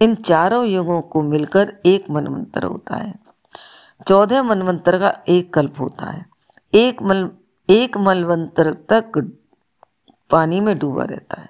इन 0.00 0.14
चारों 0.22 0.64
युगों 0.66 1.00
को 1.02 1.22
मिलकर 1.22 1.72
एक 1.86 2.10
मनवंतर 2.10 2.64
होता 2.64 2.96
है। 2.96 3.14
चौदह 4.06 4.42
मनवंतर 4.42 4.98
का 4.98 5.12
एक 5.28 5.52
कल्प 5.54 5.80
होता 5.80 6.10
है। 6.10 6.24
एक 6.72 7.02
मल, 7.02 7.28
एक 7.68 7.96
मलवंतर 7.98 8.72
तक 8.90 9.20
पानी 10.30 10.60
में 10.60 10.78
डूबा 10.78 11.04
रहता 11.04 11.40
है, 11.40 11.48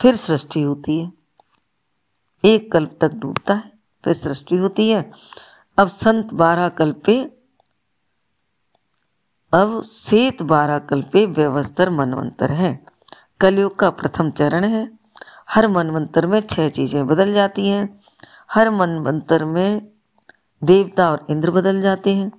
फिर 0.00 0.16
सृष्टि 0.16 0.62
होती 0.62 0.98
है। 1.00 1.12
एक 2.44 2.70
कल्प 2.72 2.98
तक 3.00 3.14
डूबता 3.14 3.54
है, 3.54 3.72
फिर 4.04 4.14
सृष्टि 4.14 4.56
होती 4.56 4.88
है। 4.90 5.10
अब 5.78 5.88
संत 5.88 6.34
बारह 6.34 6.68
कल्पे, 6.68 7.18
अब 9.52 9.80
सेत 9.82 10.42
बारह 10.42 10.78
कल्पे 10.78 11.24
व्यवस्थर 11.26 11.90
मनवंतर 11.90 12.52
है। 12.52 12.86
कलयुग 13.40 13.76
का 13.78 13.90
प्रथम 13.90 14.30
चरण 14.30 14.64
है। 14.64 14.88
हर 15.50 15.68
मनवंतर 15.68 16.26
में 16.26 16.40
छह 16.40 16.68
चीज़ें 16.68 17.06
बदल 17.06 17.32
जाती 17.32 17.68
हैं। 17.68 18.00
हर 18.52 18.70
मनवंतर 18.70 19.44
में 19.44 19.88
देवता 20.62 21.10
और 21.10 21.26
इंद्र 21.30 21.50
बदल 21.50 21.80
जाते 21.80 22.14
हैं। 22.14 22.30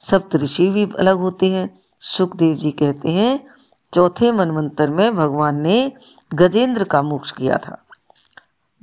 सप्त 0.00 0.36
ऋषि 0.36 0.68
भी 0.70 0.86
अलग 0.98 1.18
होते 1.18 1.50
हैं। 1.50 1.68
सुखदेव 2.02 2.56
जी 2.56 2.70
कहते 2.70 3.10
हैं 3.10 3.51
चौथे 3.94 4.32
मनवंतर 4.32 4.90
में 4.90 5.16
भगवान 5.16 5.60
ने 5.60 5.92
गजेंद्र 6.34 6.84
का 6.84 7.02
मोक्ष 7.02 7.30
किया 7.30 7.56
था। 7.56 7.84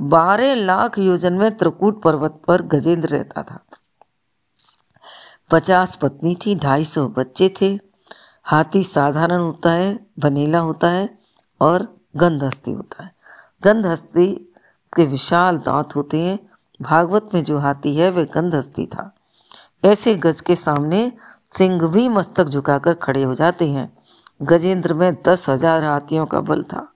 बारह 0.01 0.55
लाख 0.55 0.99
योजन 0.99 1.33
में 1.33 1.57
त्रिकूट 1.57 2.01
पर्वत 2.01 2.41
पर 2.47 2.61
गजेंद्र 2.61 3.09
रहता 3.09 3.43
था। 3.43 3.59
पचास 5.51 5.95
पत्नी 5.95 6.37
थी, 6.45 6.55
ढाई 6.55 6.85
सौ 6.85 7.07
बच्चे 7.07 7.53
थे। 7.61 7.79
हाथी 8.43 8.83
साधारण 8.83 9.39
होता 9.41 9.71
है, 9.71 10.07
बनेला 10.19 10.59
होता 10.59 10.87
है 10.87 11.19
और 11.61 11.97
गंधहस्ती 12.15 12.71
होता 12.71 13.03
है। 13.03 13.15
गंधहस्ती 13.63 14.53
के 14.95 15.05
विशाल 15.05 15.57
दांत 15.57 15.95
होते 15.95 16.19
हैं। 16.19 16.39
भागवत 16.81 17.29
में 17.33 17.43
जो 17.43 17.59
हाथी 17.59 17.95
है, 17.95 18.09
वह 18.09 18.23
गंधहस्ती 18.23 18.85
था। 18.85 19.15
ऐसे 19.85 20.15
गज 20.15 20.41
के 20.41 20.55
सामने 20.55 21.11
सिंह 21.57 21.87
भी 21.87 22.09
मस्तक 22.09 22.45
झुकाकर 22.45 22.93
खड़े 22.93 23.23
हो 23.23 23.35
जाते 23.35 23.69
हैं। 23.69 23.98
गजेंद्र 24.41 24.93
में 24.93 25.13
दस 25.27 25.49
हज़ार 25.49 25.83
हाथियों 25.83 26.25
का 26.25 26.39
बल 26.41 26.63
था। 26.63 26.87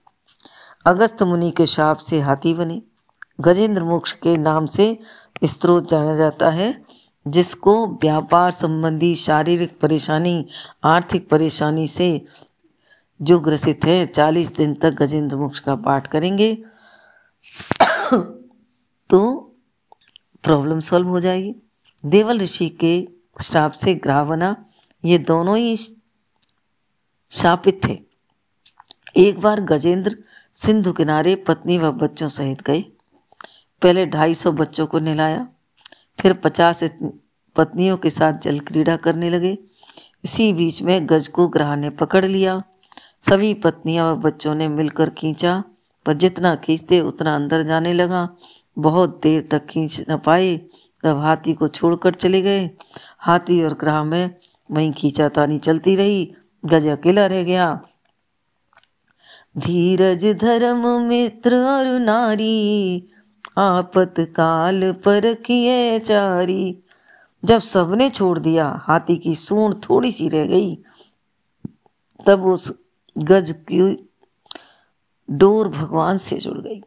अगस्त 0.86 1.22
मुनि 1.22 1.50
के 1.50 1.66
शाप 1.66 1.96
से 1.98 2.20
हाथी 2.20 2.54
बने। 2.54 2.80
गजेंद्र 3.40 3.82
मोक्ष 3.84 4.12
के 4.14 4.36
नाम 4.38 4.66
से 4.66 4.86
स्त्रोत 5.44 5.88
जाना 5.88 6.14
जाता 6.16 6.50
है, 6.50 6.74
जिसको 7.26 7.86
व्यापार 7.94 8.50
संबंधी 8.52 9.14
शारीरिक 9.16 9.78
परेशानी, 9.80 10.46
आर्थिक 10.84 11.28
परेशानी 11.28 11.86
से 11.88 12.26
जो 13.20 13.38
ग्रसित 13.40 13.84
है, 13.84 14.06
चालीस 14.06 14.54
दिन 14.56 14.74
तक 14.74 14.94
गजेंद्र 14.94 15.36
मोक्ष 15.36 15.60
का 15.60 15.74
पाठ 15.76 16.06
करेंगे 16.06 16.54
तो 19.10 19.20
प्रॉब्लम 20.44 20.80
सॉल्व 20.80 21.08
हो 21.08 21.20
जाएगी। 21.20 21.54
देवल 22.04 22.40
ऋषि 22.40 22.68
के 22.80 22.96
श्राप 23.42 23.72
से 23.74 23.94
ग्राह 23.96 24.22
बना। 24.24 24.54
ये 25.04 25.18
दोनों 25.20 25.56
ही 25.56 25.76
शापित 27.34 27.80
थे। 27.84 27.98
एक 29.16 29.40
बार 29.40 29.60
गजेंद्र 29.60 30.16
सिंधु 30.54 30.92
किनारे 30.92 31.34
पत्नी 31.36 31.78
व 31.78 31.90
बच्चों 31.92 32.28
सहित 32.28 32.62
गए। 32.62 32.80
पहले 33.82 34.04
ढाई 34.06 34.34
सौ 34.34 34.52
बच्चों 34.52 34.86
को 34.86 34.98
नहलाया, 34.98 35.46
फिर 36.18 36.32
पचास 36.34 36.82
पत्नियों 37.56 37.96
के 37.96 38.10
साथ 38.10 38.38
जल 38.38 38.58
क्रीड़ा 38.60 38.96
करने 38.96 39.30
लगे। 39.30 39.56
इसी 40.24 40.52
बीच 40.52 40.80
में 40.82 41.06
गज 41.06 41.28
को 41.28 41.46
ग्रह 41.48 41.74
ने 41.76 41.90
पकड़ 41.92 42.24
लिया। 42.24 42.62
सभी 43.24 43.52
पत्नियाँ 43.54 44.12
व 44.12 44.16
बच्चों 44.16 44.54
ने 44.54 44.68
मिलकर 44.68 45.10
खींचा, 45.10 45.62
पर 46.06 46.14
जितना 46.14 46.54
खींचते 46.56 47.00
उतना 47.00 47.34
अंदर 47.36 47.62
जाने 47.62 47.92
लगा। 47.92 48.28
बहुत 48.78 49.20
देर 49.22 49.48
तक 49.50 49.66
खींच 49.66 50.00
न 50.10 50.16
पाए, 50.18 50.56
तब 51.04 51.18
हाथी 51.18 51.54
को 51.54 51.68
छोड़कर 51.68 52.14
चले 52.14 52.42
गए। 52.42 52.70
हाथी 53.18 53.62
और 53.64 53.74
ग्राह 53.74 54.02
में 54.04 54.34
वहीं 54.70 54.92
खींचातानी 54.92 55.58
चलती 55.58 55.96
रही। 55.96 56.34
गज 56.66 56.86
अकेला 56.86 57.26
रह 57.26 57.42
गया। 57.42 57.80
धीरज, 59.58 60.26
धर्म, 60.26 60.88
मित्र 61.02 61.56
और 61.56 61.86
नारी, 61.86 63.08
आपत 63.58 64.14
काल 64.20 64.92
पर 64.92 65.34
किए 65.34 65.98
चारी। 65.98 66.78
जब 67.44 67.58
सबने 67.58 68.10
छोड़ 68.10 68.38
दिया, 68.38 68.80
हाथी 68.82 69.16
की 69.16 69.34
सूंड 69.34 69.74
थोड़ी 69.74 70.12
सी 70.12 70.28
रह 70.28 70.46
गई, 70.46 70.78
तब 72.26 72.44
उस 72.44 72.72
गज 73.18 73.54
की 73.72 74.08
डोर 75.30 75.68
भगवान 75.68 76.18
से 76.18 76.36
जुड़ 76.36 76.58
गई। 76.58 76.82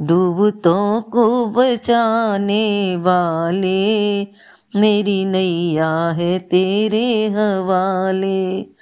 डूबतों 0.00 1.02
को 1.02 1.46
बचाने 1.46 2.96
वाले, 2.96 4.22
मेरी 4.76 5.24
नैया 5.24 6.08
है 6.10 6.38
तेरे 6.38 7.28
हवाले। 7.28 8.79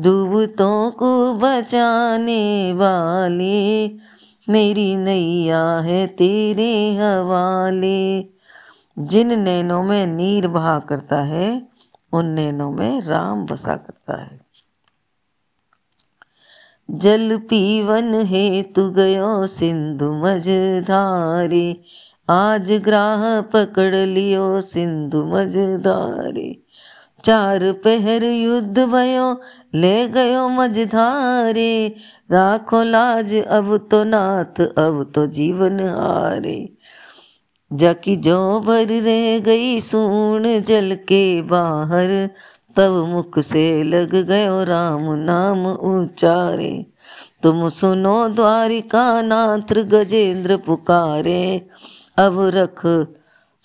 डूबतों 0.00 0.90
को 0.90 1.34
बचाने 1.34 2.72
वाले, 2.72 3.88
मेरी 4.52 4.96
नैया 4.96 5.78
है 5.78 6.06
तेरे 6.06 6.94
हवाले। 6.94 8.20
जिन 8.98 9.40
नैनों 9.40 9.82
में 9.82 10.06
नीर 10.06 10.48
बहा 10.48 10.78
करता 10.78 11.22
है, 11.22 11.68
उन 12.12 12.26
नैनों 12.26 12.72
में 12.72 13.00
राम 13.00 13.46
बसा 13.46 13.76
करता 13.76 14.22
है। 14.22 14.40
जल 16.90 17.36
पीवन 17.36 18.14
हे 18.14 18.62
तु 18.62 18.90
गयो 18.90 19.46
सिंधु 19.46 20.12
मझधारे, 20.12 21.80
आज 22.30 22.72
ग्राह 22.72 23.40
पकड़ 23.40 23.94
लियो 23.94 24.60
सिंधु 24.60 25.24
मझधारे। 25.24 26.67
चार 27.28 27.72
पहर 27.72 28.24
युद्ध 28.24 28.78
भयो, 28.78 29.40
ले 29.74 30.08
गयो 30.08 30.48
मझधारे। 30.48 31.94
राखो 32.30 32.82
लाज, 32.82 33.34
अब 33.34 33.88
तो 33.90 34.04
नाथ, 34.04 34.60
अब 34.60 35.12
तो 35.14 35.26
जीवन 35.26 35.80
हारे। 35.80 36.76
जाकी 37.72 38.16
जो 38.16 38.60
भर 38.60 38.86
रह 38.86 39.38
गई 39.38 39.80
सूण 39.80 40.60
जल 40.60 40.94
के 40.94 41.42
बाहर, 41.42 42.30
तब 42.76 42.90
मुख 43.08 43.38
से 43.38 43.82
लग 43.82 44.14
गयो 44.14 44.64
राम 44.64 45.02
नाम 45.02 45.66
उचारे 45.66 46.86
तुम 47.42 47.68
सुनो 47.68 48.28
द्वारिका 48.28 49.22
नाथ 49.22 49.74
गजेंद्र 49.74 50.56
पुकारे, 50.56 51.68
अब 52.18 52.40
रख 52.54 52.86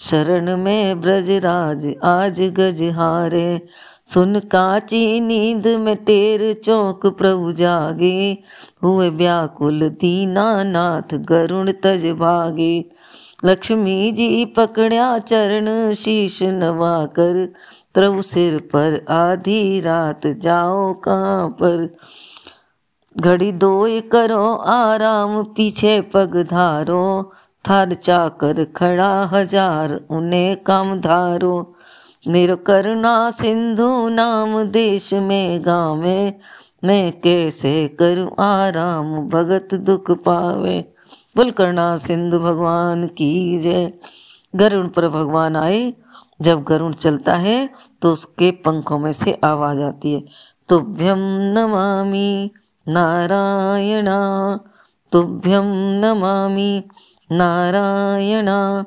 शरण 0.04 0.58
में 0.58 1.02
ब्रजराज 1.02 1.94
आज 2.04 2.42
गजहारे 2.42 3.62
सुन 4.06 4.40
काची 4.40 5.20
नींद 5.20 5.68
में 5.68 5.96
टेर 5.96 6.54
चौक 6.54 7.06
प्रभु 7.06 7.52
जागे। 7.52 8.38
हुए 8.84 9.10
व्याकुल 9.10 9.90
दीना 9.90 10.64
नाथ 10.64 11.14
गरुण 11.14 11.72
तज 11.72 12.06
भागे। 12.06 12.86
लक्ष्मी 13.46 14.12
जी 14.12 14.46
पकड़या 14.46 15.20
चरण 15.20 15.94
शीश 15.94 16.44
नवा 16.44 17.06
कर 17.06 17.54
त्रव 17.96 18.22
सिर 18.22 18.58
पर 18.58 19.06
आधी 19.10 19.82
रात 19.82 20.28
जाओ 20.28 20.94
कहाँ 20.94 21.48
पर। 21.50 21.96
घड़ी 23.18 23.52
दो 23.52 23.88
करो 24.12 24.54
आराम, 24.56 25.44
पीछे 25.44 26.02
पग 26.02 26.38
धारो। 26.52 27.34
थार 27.66 27.94
चाकर 27.94 28.64
खड़ा 28.76 29.12
हज़ार, 29.24 30.00
उन्हें 30.10 30.64
काम 30.64 31.00
धारो। 31.00 31.76
निरकरुणा 32.28 33.14
सिंधु 33.32 33.88
नाम 34.10 34.64
देश 34.64 35.14
में 35.14 35.66
गाँव। 35.66 36.04
में 36.84 37.12
कैसे 37.22 37.88
करूँ 38.00 38.30
आराम, 38.40 39.16
भगत 39.30 39.74
दुख 39.82 40.12
पावे। 40.26 40.80
बोल 41.36 41.52
करना 41.52 41.96
सिंधु 41.98 42.40
भगवान 42.40 43.06
की 43.08 43.60
जय। 43.60 43.92
गरुण 44.54 44.88
पर 44.88 45.08
भगवान 45.10 45.56
आए। 45.56 45.94
जब 46.42 46.64
गरुण 46.64 46.94
चलता 46.94 47.36
है 47.36 47.70
तो 48.02 48.12
उसके 48.12 48.50
पंखों 48.66 48.98
में 49.00 49.12
से 49.14 49.40
आवाज़ 49.44 49.80
आती 49.80 50.14
है 50.14 50.22
तुभ्यम 50.70 51.20
नमामि 51.54 52.50
नारायणा 52.88 54.20
तुभ्यम 55.12 55.66
नमामि 56.04 56.84
नारायणा। 57.34 58.86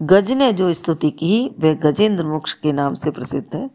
गज 0.00 0.30
ने 0.32 0.52
जो 0.52 0.72
स्तुति 0.72 1.10
की, 1.12 1.56
वह 1.58 1.74
गजेंद्र 1.82 2.24
मोक्ष 2.24 2.52
के 2.54 2.72
नाम 2.72 2.94
से 2.94 3.10
प्रसिद्ध 3.10 3.54
है। 3.54 3.68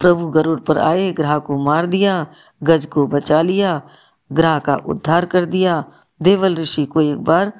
प्रभु 0.00 0.28
गरुड़ 0.30 0.58
पर 0.60 0.78
आए, 0.78 1.10
ग्रह 1.12 1.38
को 1.38 1.56
मार 1.64 1.86
दिया, 1.86 2.26
गज 2.62 2.86
को 2.86 3.06
बचा 3.06 3.40
लिया, 3.42 3.80
ग्रह 4.30 4.58
का 4.58 4.76
उद्धार 4.86 5.26
कर 5.26 5.44
दिया। 5.46 5.84
देवल 6.20 6.56
ऋषि 6.56 6.84
को 6.86 7.00
एक 7.00 7.18
बार 7.24 7.52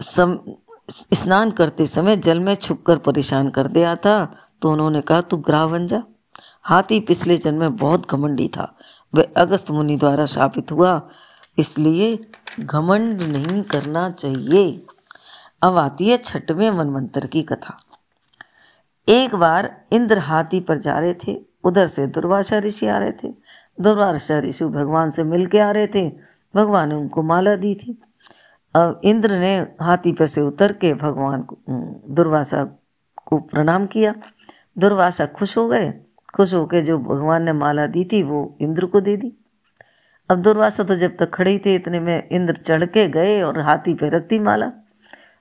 सम, 0.00 0.38
स्नान 0.88 1.50
करते 1.50 1.86
समय 1.86 2.16
जल 2.18 2.40
में 2.40 2.54
छुपकर 2.54 2.98
परेशान 2.98 3.48
कर 3.50 3.66
दिया 3.68 3.94
था 3.96 4.24
तो 4.62 4.70
उन्होंने 4.72 5.00
कहा, 5.00 5.20
तू 5.20 5.36
ग्राह 5.38 5.66
बन 5.66 5.86
जा। 5.86 6.02
हाथी 6.62 6.98
पिछले 7.00 7.36
जन्म 7.36 7.60
में 7.60 7.76
बहुत 7.76 8.10
घमंडी 8.10 8.48
था। 8.48 8.74
वह 9.12 9.26
अगस्त 9.36 9.70
मुनि 9.70 9.96
द्वारा 9.96 10.26
शापित 10.26 10.72
हुआ, 10.72 11.00
इसलिए 11.58 12.16
घमंड 12.60 13.22
नहीं 13.22 13.62
करना 13.62 14.10
चाहिए। 14.10 14.86
अब 15.62 15.76
आती 15.76 16.08
है 16.08 16.16
छठवें 16.16 16.70
मनमंत्र 16.70 17.26
की 17.26 17.42
कथा। 17.42 17.76
एक 19.08 19.34
बार 19.34 19.84
इंद्र 19.92 20.18
हाथी 20.18 20.60
पर 20.60 20.78
जा 20.78 20.98
रहे 20.98 21.14
थे। 21.14 21.40
उधर 21.64 21.86
से 21.86 22.06
दुर्वासा 22.06 22.58
ऋषि 22.58 22.86
आ 22.86 22.98
रहे 22.98 23.12
थे। 23.12 23.28
दुर्वासा 23.80 24.38
ऋषि 24.38 24.64
भगवान 24.64 25.10
से 25.10 25.24
मिल 25.24 25.46
के 25.46 25.58
आ 25.58 25.70
रहे 25.70 25.86
थे। 25.86 26.12
भगवान 26.54 26.88
ने 26.88 26.94
उनको 26.94 27.22
माला 27.22 27.56
दी 27.56 27.74
थी। 27.74 28.02
अब 28.74 29.00
इंद्र 29.04 29.38
ने 29.38 29.58
हाथी 29.58 30.12
पर 30.12 30.26
से 30.26 30.40
उतर 30.40 30.72
के 30.72 30.94
भगवान 30.94 31.42
को 31.42 31.58
दुर्वासा 32.14 32.64
को 33.26 33.38
प्रणाम 33.38 33.86
किया। 33.86 34.14
दुर्वासा 34.78 35.26
खुश 35.26 35.56
हो 35.56 35.68
गए। 35.68 35.94
खुश 36.34 36.54
होकर 36.54 36.80
जो 36.80 36.98
भगवान 36.98 37.42
ने 37.42 37.52
माला 37.52 37.86
दी 37.86 38.04
थी, 38.04 38.22
वो 38.22 38.56
इंद्र 38.60 38.86
को 38.86 39.00
दे 39.00 39.16
दी। 39.16 39.45
अब 40.30 40.42
दुर्वासा 40.42 40.82
तो 40.82 40.96
जब 40.96 41.16
तक 41.16 41.30
खड़े 41.34 41.58
थे, 41.66 41.74
इतने 41.74 42.00
में 42.00 42.28
इंद्र 42.28 42.56
चढ़ 42.56 42.84
के 42.84 43.08
गए 43.08 43.42
और 43.42 43.58
हाथी 43.58 43.94
पे 43.94 44.08
रख 44.08 44.22
दी 44.22 44.38
माला। 44.38 44.70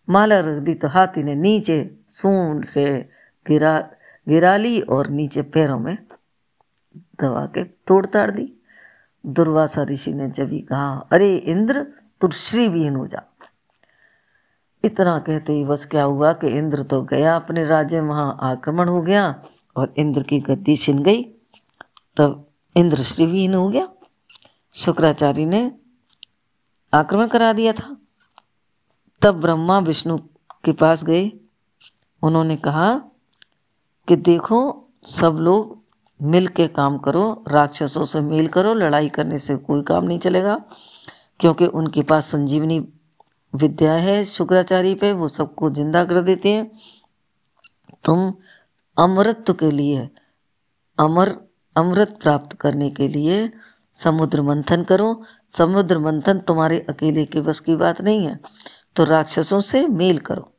माला 0.09 0.39
रख 0.39 0.61
दी 0.61 0.73
तो 0.73 0.87
हाथी 0.87 1.23
ने 1.23 1.35
नीचे 1.35 1.97
सूंड 2.07 2.65
से 2.65 3.09
गिरा 3.47 3.89
गिरा 4.29 4.57
ली 4.57 4.81
और 4.81 5.07
नीचे 5.07 5.41
पैरों 5.41 5.79
में 5.79 5.97
दबा 7.21 7.45
के 7.45 7.63
तोड़ 7.63 8.05
ताड़ 8.05 8.31
दी। 8.31 8.53
दुर्वासा 9.25 9.83
ऋषि 9.83 10.13
ने 10.13 10.27
जब 10.27 10.49
ही 10.49 10.59
कहा, 10.59 11.07
अरे 11.11 11.35
इंद्र, 11.35 11.87
तू 12.21 12.31
श्रीविहीन 12.31 12.95
हो 12.95 13.07
जा। 13.07 13.21
इतना 14.83 15.19
कहते 15.19 15.53
ही 15.53 15.65
बस 15.65 15.85
क्या 15.85 16.03
हुआ 16.03 16.33
कि 16.33 16.47
इंद्र 16.47 16.83
तो 16.83 17.01
गया 17.01 17.35
अपने 17.35 17.65
राज्य, 17.65 17.99
वहाँ 17.99 18.37
आक्रमण 18.41 18.89
हो 18.89 19.01
गया 19.01 19.41
और 19.75 19.93
इंद्र 19.97 20.23
की 20.23 20.39
गद्दी 20.39 20.75
छिन 20.75 20.99
गई। 20.99 21.23
तब 22.17 22.47
इंद्र 22.77 23.03
श्रीविहीन 23.03 23.53
हो 23.53 23.69
गया। 23.69 23.87
शुक्राचार्य 24.75 25.45
ने 25.45 25.71
आक्रमण 26.93 27.27
करा 27.27 27.53
दिया 27.53 27.73
था। 27.73 27.97
तब 29.21 29.41
ब्रह्मा 29.41 29.79
विष्णु 29.79 30.17
के 30.65 30.71
पास 30.71 31.03
गए। 31.03 31.31
उन्होंने 32.23 32.55
कहा 32.55 32.97
कि 34.07 34.15
देखो, 34.15 34.87
सब 35.05 35.37
लोग 35.39 35.83
मिल 36.21 36.47
के 36.47 36.67
काम 36.67 36.97
करो, 36.97 37.43
राक्षसों 37.47 38.05
से 38.05 38.21
मेल 38.21 38.47
करो, 38.47 38.73
लड़ाई 38.73 39.09
करने 39.09 39.39
से 39.39 39.55
कोई 39.55 39.83
काम 39.83 40.03
नहीं 40.03 40.19
चलेगा, 40.19 40.55
क्योंकि 41.39 41.65
उनके 41.65 42.03
पास 42.03 42.25
संजीवनी 42.25 42.79
विद्या 43.55 43.93
है 43.93 44.25
शुक्राचार्य 44.25 44.95
पे, 44.95 45.13
वो 45.13 45.27
सबको 45.27 45.69
ज़िंदा 45.69 46.05
कर 46.05 46.21
देते 46.21 46.49
हैं। 46.49 46.71
तुम 48.03 48.33
अमृत 48.97 49.45
के 49.59 49.71
लिए, 49.71 50.09
अमर, 50.99 51.35
अमृत 51.75 52.19
प्राप्त 52.21 52.53
करने 52.53 52.89
के 52.89 53.07
लिए 53.07 53.51
समुद्र 54.03 54.41
मंथन 54.41 54.83
करो। 54.83 55.23
समुद्र 55.49 55.99
मंथन 55.99 56.39
तुम्हारे 56.39 56.85
अकेले 56.89 57.25
के 57.25 57.41
बस 57.41 57.59
की 57.59 57.75
बात 57.75 58.01
नहीं 58.01 58.27
है। 58.27 58.39
तो 58.95 59.03
राक्षसों 59.03 59.61
से 59.61 59.87
मेल 59.87 60.17
करो। 60.17 60.53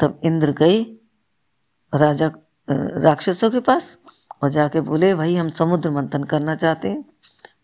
तब 0.00 0.20
इंद्र 0.24 0.52
गए 0.52 0.82
राजा 1.94 2.32
राक्षसों 2.70 3.50
के 3.50 3.60
पास 3.60 3.98
और 4.42 4.50
जाके 4.50 4.80
बोले, 4.80 5.14
भाई, 5.14 5.34
हम 5.34 5.48
समुद्र 5.48 5.90
मंथन 5.90 6.24
करना 6.24 6.54
चाहते 6.54 6.88
हैं। 6.88 7.04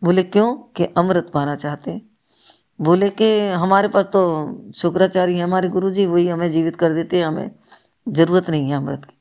बोले, 0.04 0.22
क्यों? 0.22 0.54
कि 0.54 0.84
अमृत 0.84 1.30
पाना 1.34 1.56
चाहते 1.56 1.90
हैं। 1.90 2.10
बोले 2.80 3.10
कि, 3.10 3.48
हमारे 3.48 3.88
पास 3.88 4.04
तो 4.04 4.72
शुक्राचार्य 4.74 5.38
हमारे 5.38 5.68
गुरु 5.68 5.90
जी 5.90 6.06
वही 6.06 6.28
हमें 6.28 6.50
जीवित 6.50 6.76
कर 6.76 6.92
देते 6.92 7.16
हैं, 7.18 7.26
हमें 7.26 7.50
ज़रूरत 8.08 8.50
नहीं 8.50 8.70
है 8.70 8.76
अमृत 8.76 9.02
की। 9.04 9.16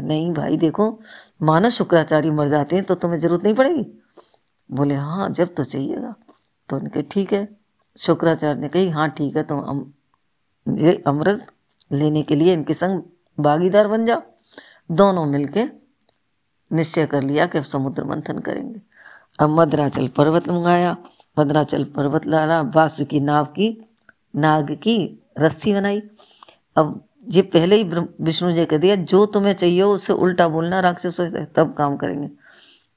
नहीं 0.00 0.32
भाई, 0.32 0.56
देखो 0.56 1.00
मानो 1.42 1.70
शुक्राचार्य 1.70 2.30
मर 2.30 2.48
जाते 2.48 2.76
हैं 2.76 2.84
तो 2.84 2.94
तुम्हें 2.94 3.18
ज़रूरत 3.18 3.44
नहीं 3.44 3.54
पड़ेगी। 3.54 4.01
बोले 4.72 4.94
हाँ 4.94 5.28
जब 5.30 5.54
तो 5.54 5.64
चाहिएगा। 5.64 6.14
तो 6.68 6.76
उनके 6.76 7.02
ठीक 7.02 7.32
है। 7.32 7.48
शुक्राचार्य 7.98 8.60
ने 8.60 8.68
कही 8.68 8.88
हाँ 8.90 9.08
ठीक 9.10 9.36
है 9.36 9.42
तुम 9.42 9.60
अम, 9.60 9.84
ये 10.66 11.02
अमृत 11.06 11.46
लेने 11.92 12.22
के 12.22 12.36
लिए 12.36 12.52
इनके 12.52 12.74
संग 12.74 13.02
भागीदार 13.38 13.88
बन 13.88 14.06
जाओ। 14.06 14.22
दोनों 14.90 15.24
मिलके 15.26 15.64
निश्चय 16.70 17.06
कर 17.06 17.22
लिया 17.22 17.46
कि 17.46 17.58
अब 17.58 17.64
समुद्र 17.64 18.04
मंथन 18.04 18.38
करेंगे। 18.38 18.80
अब 19.40 19.50
मद्राचल 19.50 20.08
पर्वत 20.08 20.48
मंगाया 20.48 20.96
मद्राचल 21.36 21.84
पर्वत 21.84 22.26
लाना 22.26 22.60
वासु 22.74 23.04
की 23.04 23.20
नाव 23.20 23.44
की 23.44 23.68
नाग 24.36 24.70
की 24.82 24.96
रस्सी 25.38 25.72
बनाई। 25.74 26.02
अब 26.76 27.02
ये 27.28 27.42
पहले 27.42 27.76
ही 27.76 27.84
विष्णु 28.20 28.52
जी 28.52 28.64
कह 28.66 28.78
दिया 28.78 28.94
जो 28.96 29.24
तुम्हें 29.26 29.52
चाहिए 29.52 29.82
उससे 29.82 30.12
उल्टा 30.12 30.48
बोलना 30.48 30.80
राक्षस 30.80 31.20
तब 31.56 31.74
काम 31.78 31.96
करेंगे। 31.96 32.28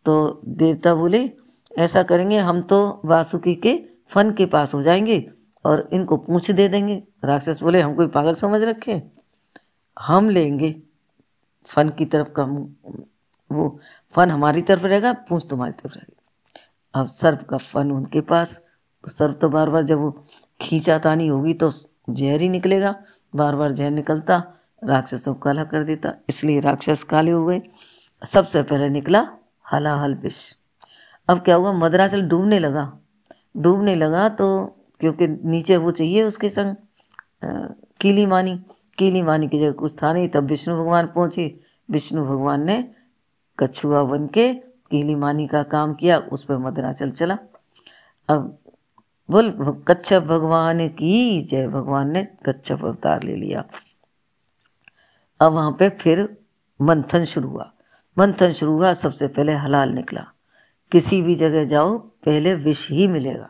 तो 0.06 0.42
देवता 0.46 0.94
बोले 0.96 1.20
ऐसा 1.76 2.04
करेंगे, 2.04 2.38
हम 2.38 2.62
तो 2.62 3.02
वासुकी 3.06 3.56
के 3.56 3.80
फन 4.10 4.32
के 4.32 4.46
पास 4.46 4.74
हो 4.74 4.82
जाएँगे 4.82 5.26
और 5.66 5.90
इनको 5.94 6.18
पूछ 6.18 6.50
दे 6.52 6.68
देंगे। 6.68 7.02
राक्षस 7.26 7.62
बोले, 7.64 7.82
हम 7.82 7.96
कोई 7.96 8.08
पागल 8.08 8.34
समझ 8.36 8.62
रखे 8.64 9.02
हम 9.98 10.30
लेंगे 10.30 10.76
फन 11.66 11.90
की 11.90 12.06
तरफ़ 12.06 12.30
का 12.30 12.44
वो 13.52 13.80
फन 14.14 14.32
हमारी 14.32 14.62
तरफ़ 14.62 14.86
रहेगा, 14.86 15.14
पूछ 15.14 15.48
तुम्हारी 15.50 15.74
तरफ़ 15.74 15.94
रहेगी। 15.94 16.16
अब 16.94 17.06
सर्प 17.06 17.42
का 17.44 17.58
फन 17.58 17.92
उनके 17.92 18.22
पास 18.22 18.58
तो 19.04 19.12
सर्प 19.12 19.38
तो 19.42 19.50
बार 19.50 19.70
बार 19.70 19.84
जब 19.84 20.00
वो 20.00 20.12
खींचा 20.62 20.98
तानी 20.98 21.28
होगी 21.28 21.54
तो 21.54 21.72
जहर 22.10 22.42
ही 22.42 22.50
निकलेगा। 22.50 22.96
बार 23.36 23.56
बार 23.56 23.72
जहर 23.72 23.92
निकलता, 23.92 24.38
राक्षसों 24.82 25.34
को 25.34 25.40
काला 25.40 25.64
कर 25.64 25.84
देता, 25.84 26.14
इसलिए 26.30 26.60
राक्षस 26.60 27.04
काले 27.04 27.32
हो 27.32 27.46
गए। 27.46 27.62
सबसे 28.22 28.62
पहले 28.64 28.90
निकला 28.90 29.28
हलाहल 29.66 30.16
विष 30.16 30.40
अब 31.30 31.40
क्या 31.40 31.56
हुआ? 31.56 31.72
मदराचल 31.72 32.22
डूबने 32.22 32.60
लगा। 32.60 32.92
डूबने 33.58 33.96
लगा 33.96 34.28
तो 34.30 34.48
क्योंकि 35.00 35.28
नीचे 35.28 35.78
वो 35.78 35.92
चाहिए 35.92 36.24
उसके 36.24 36.50
संग 36.50 36.76
कीली 38.02 38.26
मानी 38.26 38.54
कीली 38.98 39.22
मानी 39.22 39.48
की 39.48 39.60
जगह 39.60 39.72
कुछ 39.72 39.96
था 40.04 40.12
नहीं, 40.14 40.28
तब 40.30 40.44
विष्णु 40.44 40.76
भगवान 40.78 41.08
पहुँचे। 41.08 41.60
विष्णु 41.92 42.26
भगवान 42.26 42.66
ने 42.66 42.78
कछुआ 43.60 44.04
बन 44.04 44.28
के 44.28 44.54
कीली 44.92 45.16
मानी 45.16 45.48
का 45.48 45.64
काम 45.64 45.94
किया, 45.94 46.18
उस 46.18 46.44
पर 46.44 46.58
मदनाचल 46.58 47.10
चला। 47.10 47.38
अब 48.30 48.58
बोल, 49.30 49.52
कच्छप 49.88 50.24
भगवान 50.24 50.88
की 50.88 51.42
जय, 51.42 51.68
भगवान 51.68 52.12
ने 52.12 52.24
कच्छप 52.46 52.86
अवतार 52.86 53.24
ले 53.24 53.36
लिया। 53.36 53.64
अब 55.40 55.54
वहाँ 55.54 55.72
पे 55.72 55.90
फिर 55.90 56.38
मंथन 56.80 57.26
शुरू 57.26 57.50
हुआ। 57.50 57.72
मंथन 58.18 58.52
शुरू 58.52 58.78
हुआ, 58.78 58.94
सबसे 58.94 59.28
पहले 59.28 59.54
हलाल 59.54 59.90
निकला। 59.90 60.26
किसी 60.92 61.22
भी 61.22 61.36
जगह 61.36 61.64
जाओ, 61.64 61.98
पहले 61.98 62.56
विष 62.56 62.90
ही 62.92 63.08
मिलेगा। 63.08 63.50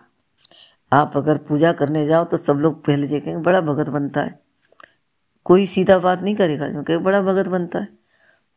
आप 0.93 1.17
अगर 1.17 1.37
पूजा 1.37 1.71
करने 1.71 2.05
जाओ 2.05 2.25
तो 2.25 2.37
सब 2.37 2.53
लोग 2.53 2.85
पहले 2.85 3.07
देखेंगे 3.07 3.41
बड़ा 3.41 3.61
भगत 3.61 3.89
बनता 3.89 4.21
है। 4.21 4.39
कोई 5.43 5.65
सीधा 5.65 5.97
बात 5.97 6.21
नहीं 6.21 6.35
करेगा 6.35 6.67
जो 6.67 6.83
क्योंकि 6.83 7.03
बड़ा 7.03 7.21
भगत 7.21 7.47
बनता 7.47 7.79
है। 7.79 7.87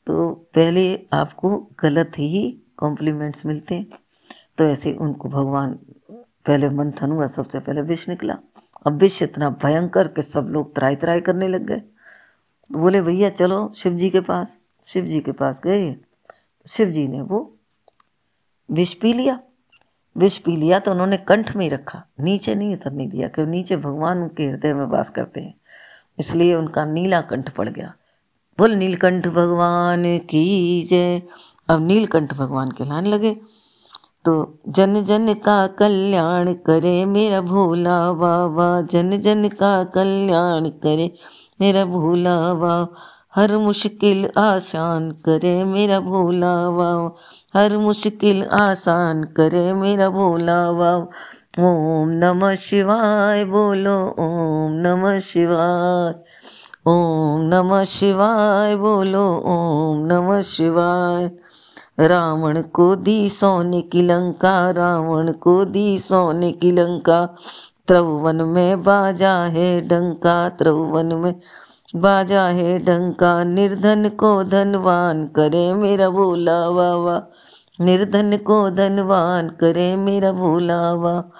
तो 0.06 0.30
पहले 0.54 1.06
आपको 1.12 1.68
गलत 1.82 2.12
ही 2.18 2.62
कॉम्प्लीमेंट्स 2.76 3.46
मिलते 3.46 3.74
हैं। 3.74 3.86
तो 4.58 4.64
ऐसे 4.64 4.92
उनको 4.92 5.28
भगवान, 5.28 5.78
पहले 6.46 6.70
मंथन 6.70 7.10
हुआ 7.10 7.26
सबसे 7.26 7.60
पहले 7.60 7.82
विष 7.82 8.08
निकला। 8.08 8.36
अब 8.86 8.92
विष 8.92 9.22
इतना 9.22 9.50
भयंकर 9.50 10.08
कि 10.08 10.22
सब 10.22 10.46
लोग 10.50 10.74
त्राई 10.74 10.96
त्राई 10.96 11.20
करने 11.20 11.48
लग 11.48 11.66
गए। 11.66 11.78
तो 11.78 12.78
बोले, 12.78 13.02
भैया, 13.02 13.28
चलो 13.28 13.72
शिव 13.76 13.92
जी 13.94 14.10
के 14.10 14.20
पास। 14.20 14.60
शिव 14.82 15.04
जी 15.04 15.20
के 15.20 15.32
पास 15.32 15.60
गए। 15.60 15.96
शिव 16.66 16.90
जी 16.90 17.08
ने 17.08 17.22
वो 17.22 17.57
विष 18.70 18.94
पी 18.94 19.12
लिया। 19.12 19.38
विष 20.16 20.38
पी 20.38 20.56
लिया 20.56 20.78
तो 20.78 20.90
उन्होंने 20.90 21.16
कंठ 21.16 21.56
में 21.56 21.64
ही 21.64 21.68
रखा। 21.68 22.02
नीचे 22.20 22.54
नहीं 22.54 22.72
उतरने 22.72 23.06
दिया, 23.06 23.28
क्योंकि 23.28 23.50
नीचे 23.50 23.76
भगवान 23.76 24.18
उनके 24.18 24.46
हृदय 24.46 24.74
में 24.74 24.86
वास 24.86 25.10
करते 25.10 25.40
हैं। 25.40 25.54
इसलिए 26.18 26.54
उनका 26.54 26.84
नीला 26.84 27.20
कंठ 27.20 27.50
पड़ 27.50 27.68
गया। 27.68 27.94
बोल, 28.58 28.72
नीलकंठ 28.72 29.28
भगवान 29.28 30.18
की 30.18 30.82
जय। 30.90 31.22
अब 31.68 31.86
नीलकंठ 31.86 32.34
भगवान 32.34 32.70
के 32.70 32.84
लाने 32.84 33.10
लगे। 33.10 33.36
तो 34.24 34.58
जन 34.68 35.04
जन 35.04 35.34
का 35.34 35.66
कल्याण 35.66 36.52
करे 36.52 37.04
मेरा 37.04 37.40
भोला 37.40 38.12
बाबा। 38.12 38.80
जन 38.80 39.20
जन 39.20 39.48
का 39.48 39.84
कल्याण 39.84 40.68
करे 40.68 41.14
मेरा 41.60 41.84
भोला 41.84 42.54
बाबा। 42.54 42.94
हर 43.38 43.56
मुश्किल 43.56 44.30
आसान 44.38 45.10
करे 45.10 45.64
मेरा 45.64 46.00
भोला 46.00 46.54
बाबा 46.70 47.60
हर 47.60 47.76
मुश्किल 47.76 48.44
आसान 48.44 49.24
करे 49.24 49.72
मेरा 49.72 50.08
भोला 50.08 50.72
बाबा 50.72 51.12
ओम 51.58 52.08
नमः 52.08 52.54
शिवाय, 52.54 53.44
बोलो 53.44 54.14
ओम 54.18 54.72
नमः 54.72 55.18
शिवाय। 55.18 56.14
ओम 56.86 57.40
नमः 57.40 57.84
शिवाय, 57.84 58.76
बोलो 58.76 59.24
ओम 59.38 60.06
नमः 60.06 60.40
शिवाय। 60.40 61.30
रावण 62.00 62.62
को 62.62 62.96
दी 62.96 63.28
सोने 63.28 63.80
की 63.80 64.02
लंका, 64.02 64.70
रावण 64.70 65.32
को 65.32 65.64
दी 65.64 65.98
सोने 65.98 66.52
की 66.52 66.70
लंका। 66.72 67.36
त्रिभुवन 67.88 68.36
में 68.36 68.82
बाजा 68.82 69.34
है 69.34 69.80
डंका 69.80 70.48
त्रिभुवन 70.48 71.06
में 71.06 71.40
बाजा 71.96 72.42
है 72.42 72.78
डंका, 72.78 73.44
निर्धन 73.44 74.08
को 74.08 74.44
धनवान 74.44 75.26
करे 75.26 75.74
मेरा 75.74 76.10
भोला 76.10 76.70
बाबा। 76.70 77.30
निर्धन 77.80 78.36
को 78.36 78.70
धनवान 78.70 79.48
करे 79.48 79.96
मेरा 79.96 80.32
भोला 80.32 80.94
बाबा। 80.94 81.30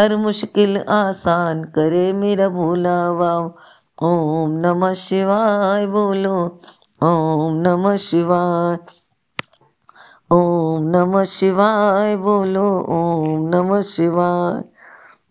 हर 0.00 0.16
मुश्किल 0.16 0.78
आसान 0.78 1.64
करे 1.64 2.12
मेरा 2.12 2.48
भोला 2.48 3.12
बाबा। 3.12 4.06
ओम 4.06 4.50
नमः 4.50 4.92
शिवाय 4.92 5.86
बोलो, 5.86 6.60
ओम 7.02 7.54
नमः 7.54 7.96
शिवाय। 7.96 8.76
ओम 10.32 10.82
नमः 10.82 11.24
शिवाय 11.24 12.16
बोलो, 12.16 12.80
ओम 12.80 13.48
नमः 13.48 13.80
शिवाय। 13.80 14.67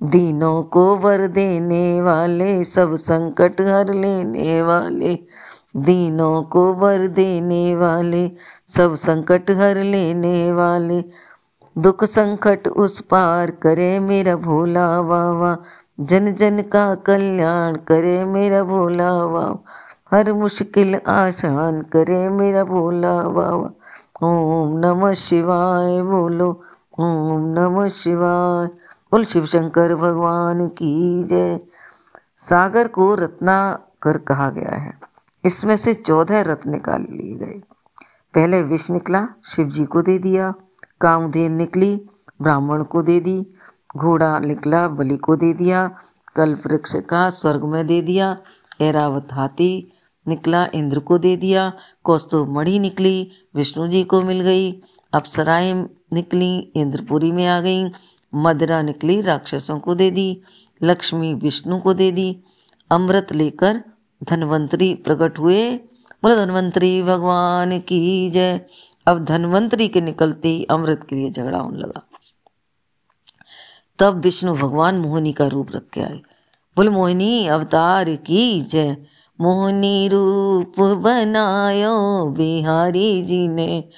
दीनों 0.03 0.63
को 0.63 0.95
वर 0.95 1.27
देने 1.27 2.01
वाले, 2.01 2.63
सब 2.63 2.95
संकट 2.95 3.61
हर 3.61 3.93
लेने 3.93 4.61
वाले। 4.61 5.19
दीनों 5.77 6.43
को 6.43 6.73
वर 6.73 7.07
देने 7.07 7.75
वाले, 7.75 8.31
सब 8.67 8.95
संकट 8.95 9.51
हर 9.51 9.77
लेने 9.77 10.51
वाले। 10.51 11.03
दुख 11.77 12.03
संकट 12.03 12.67
उस 12.67 12.99
पार 12.99 13.51
करे 13.51 13.99
मेरा 13.99 14.35
भोला 14.35 15.01
बाबा। 15.01 15.57
जन 15.99 16.33
जन 16.33 16.61
का 16.61 16.95
कल्याण 16.95 17.75
करे 17.75 18.25
मेरा 18.25 18.63
भोला 18.63 19.11
बाबा। 19.11 19.63
हर 20.11 20.33
मुश्किल 20.33 20.95
आसान 20.95 21.81
करे 21.81 22.29
मेरा 22.29 22.63
भोला 22.63 23.21
बाबा। 23.21 23.71
ओम 24.27 24.77
नमः 24.77 25.13
शिवाय 25.13 26.01
बोलो, 26.01 26.61
ओम 26.99 27.45
नमः 27.59 27.87
शिवाय। 27.87 28.86
बोल, 29.11 29.25
शिव 29.25 29.45
शंकर 29.45 29.95
भगवान 29.95 30.67
की 30.67 31.23
जय। 31.23 31.59
सागर 32.37 32.87
को 32.87 33.15
रत्नाकर 33.15 34.17
कहा 34.17 34.49
गया 34.49 34.75
है। 34.75 34.99
इसमें 35.45 35.77
से 35.77 35.93
चौदह 35.93 36.41
रत्न 36.41 36.69
निकाल 36.69 37.01
लिए 37.01 37.35
गए। 37.35 37.61
पहले 38.33 38.61
विष 38.61 38.91
निकला, 38.91 39.27
शिव 39.45 39.67
जी 39.67 39.85
को 39.85 40.01
दे 40.01 40.19
दिया, 40.19 40.53
कामधेन 41.01 41.53
निकली, 41.53 42.09
ब्राह्मण 42.41 42.83
को 42.83 43.01
दे 43.01 43.19
दी, 43.19 43.47
घोड़ा 43.97 44.39
निकला, 44.39 44.87
बलि 44.87 45.17
को 45.17 45.35
दे 45.35 45.53
दिया 45.53 45.91
कल्प 46.35 46.67
वृक्ष 46.67 46.95
का 46.95 47.29
स्वर्ग 47.29 47.63
में 47.63 47.87
दे 47.87 48.01
दिया 48.01 48.37
एरावत 48.81 49.27
हाथी 49.31 49.91
निकला, 50.27 50.67
इंद्र 50.73 50.99
को 50.99 51.17
दे 51.17 51.37
दिया 51.37 51.73
कौस्तुभ 52.03 52.49
मणि 52.49 52.79
निकली, 52.79 53.31
विष्णु 53.55 53.87
जी 53.87 54.03
को 54.03 54.21
मिल 54.21 54.41
गई, 54.41 54.83
अप्सराएँ 55.13 55.89
निकली, 56.13 56.59
इंद्रपुरी 56.75 57.31
में 57.31 57.47
आ 57.47 57.61
गई 57.61 57.91
मदरा 58.35 58.81
निकली, 58.81 59.21
राक्षसों 59.21 59.79
को 59.79 59.95
दे 59.95 60.11
दी, 60.11 60.41
लक्ष्मी 60.83 61.33
विष्णु 61.33 61.79
को 61.79 61.93
दे 61.93 62.11
दी, 62.11 62.43
अमृत 62.91 63.27
लेकर 63.31 63.83
धनवंतरी 64.23 64.93
प्रकट 64.93 65.39
हुए। 65.39 65.75
बोले, 66.23 66.35
धनवंतरी, 66.35 67.01
भगवान 67.01 67.79
की 67.79 68.31
जय। 68.31 68.61
अब 69.07 69.25
धनवंतरी 69.25 69.87
के 69.87 70.01
निकलते 70.01 70.49
ही 70.49 70.63
अमृत 70.63 71.07
के 71.09 71.15
लिए 71.15 71.31
झगड़ा 71.31 71.59
होने 71.59 71.77
लगा। 71.77 72.07
तब 73.99 74.19
विष्णु 74.19 74.53
भगवान 74.55 74.97
मोहिनी 74.97 75.33
का 75.33 75.47
रूप 75.47 75.67
रख 75.75 75.89
के 75.93 76.01
आए। 76.01 76.21
बोले, 76.75 76.89
मोहिनी, 76.89 77.47
अवतार 77.47 78.15
की 78.15 78.61
जय। 78.61 78.97
मोहिनी 79.41 80.07
रूप 80.07 80.79
बनायो 80.79 82.25
बिहारी 82.25 83.21
जी 83.21 83.47
ने। 83.47 83.89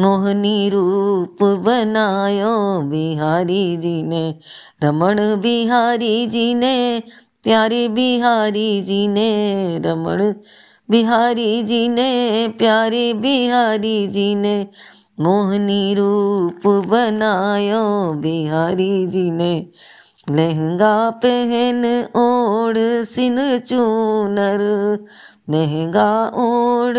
मोहनी 0.00 0.70
रूप 0.70 1.38
बनायो 1.42 2.80
बिहारी 2.82 3.76
जी 3.76 4.02
ने। 4.02 4.34
रमण 4.82 5.20
बिहारी 5.20 6.26
जी 6.26 6.54
ने, 6.54 7.02
प्यारे 7.42 7.88
बिहारी 7.88 8.80
जी 8.80 9.08
ने, 9.08 9.30
रमण 9.78 10.34
बिहारी 10.90 11.62
जी 11.62 11.88
ने, 11.88 12.48
प्यारे 12.58 13.14
बिहारी 13.14 14.06
जी 14.06 14.34
ने। 14.34 14.68
मोहनी 15.20 15.94
रूप 15.94 16.66
बनायो 16.66 18.12
बिहारी 18.12 19.06
जी 19.06 19.30
ने। 19.30 19.66
लहंगा 20.30 21.10
पहन 21.10 22.04
ओढ़ 22.16 23.04
सिन 23.04 23.58
चूनर 23.58 24.58
लहंगा 25.50 26.28
ओढ़ 26.28 26.98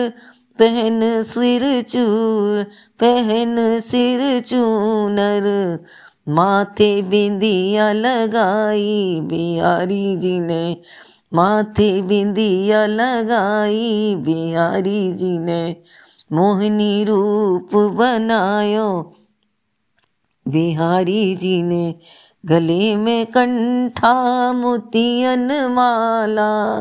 पहन 0.59 1.23
सिर 1.23 1.81
चूर, 1.81 2.63
पहन 2.99 3.79
सिर 3.79 4.41
चूनर। 4.41 5.79
माथे 6.29 7.01
बिंदिया 7.01 7.93
लगाई 7.93 9.21
बिहारी 9.23 10.17
जी 10.17 10.39
ने। 10.39 10.77
माथे 11.33 12.01
बिंदिया 12.01 12.85
लगाई 12.85 14.15
बिहारी 14.15 15.13
जी 15.13 15.39
ने। 15.39 15.75
मोहनी 16.31 17.04
रूप 17.04 17.75
बनायो 17.75 19.15
बिहारी 20.47 21.35
जी 21.35 21.63
ने। 21.63 21.95
गले 22.45 22.95
में 22.95 23.25
कंठा 23.25 24.54
मोतियन 24.54 25.67
माला, 25.67 26.79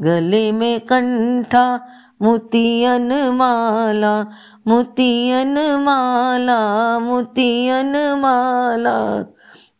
गले 0.00 0.52
में 0.52 0.80
कंठा 0.80 1.88
मोतियन 2.22 3.08
माला 3.12 4.24
मोतियन 4.66 5.54
माला 5.58 6.98
मोतियन 6.98 7.92
माला 7.96 9.22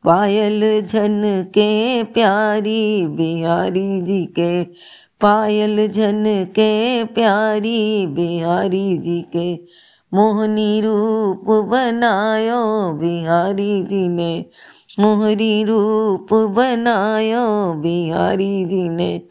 पायल 0.05 0.87
झन 0.87 1.45
के 1.49 2.03
प्यारी, 2.03 3.07
बिहारी 3.07 4.01
जी 4.01 4.25
के। 4.25 4.65
पायल 5.21 5.89
झन 5.89 6.25
के 6.27 7.05
प्यारी, 7.05 8.07
बिहारी 8.07 8.99
जी 8.99 9.21
के। 9.21 9.55
मोहनी 10.15 10.81
रूप 10.81 11.65
बनायो, 11.67 12.93
बिहारी 12.93 13.83
जी 13.83 14.09
ने। 14.09 14.47
मोहरी 14.99 15.65
रूप 15.65 16.35
बनायो, 16.35 17.75
बिहारी 17.75 18.65
जी 18.65 18.89
ने। 18.89 19.23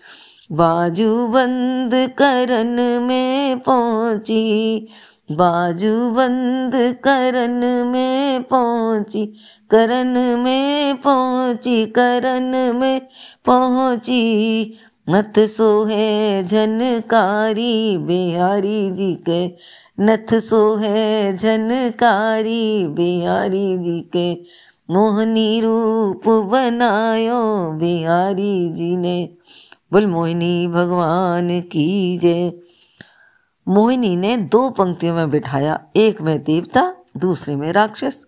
बाजू 0.52 1.28
बंद 1.28 1.92
करन 2.18 3.00
में 3.04 3.60
पहुँची, 3.60 4.88
बाजू 5.32 6.12
बंद 6.12 6.72
करन 6.76 7.88
में 7.88 8.44
पहुँची 8.44 9.26
करन 9.72 10.40
में 10.40 10.98
पहुँची 10.98 11.86
करन 11.86 12.52
में 12.76 13.02
पहुँची। 13.46 14.74
नथ 15.10 15.40
सोहे 15.40 16.44
झनकारी, 16.44 17.98
बिहारी 17.98 18.92
जी 18.92 19.14
के 19.30 19.48
नथ 20.00 20.34
सोहे 20.34 21.34
झनकारी, 21.34 22.88
बिहारी 22.88 23.78
जी 23.78 24.00
के 24.16 24.34
मोहनी 24.94 25.62
रूप 25.62 26.30
बनायो, 26.30 27.72
बिहारी 27.72 28.70
जी 28.70 28.96
ने 28.98 29.30
बोल, 29.92 30.08
मोहिनी 30.08 30.68
भगवान 30.68 31.62
की 31.62 32.18
जय। 32.18 32.54
मोहिनी 33.68 34.16
ने 34.16 34.38
दो 34.38 34.70
पंक्तियों 34.70 35.16
में 35.16 35.30
बिठाया, 35.30 35.88
एक 35.96 36.22
में 36.22 36.44
देवता, 36.44 36.96
दूसरे 37.18 37.56
में 37.56 37.72
राक्षस। 37.72 38.26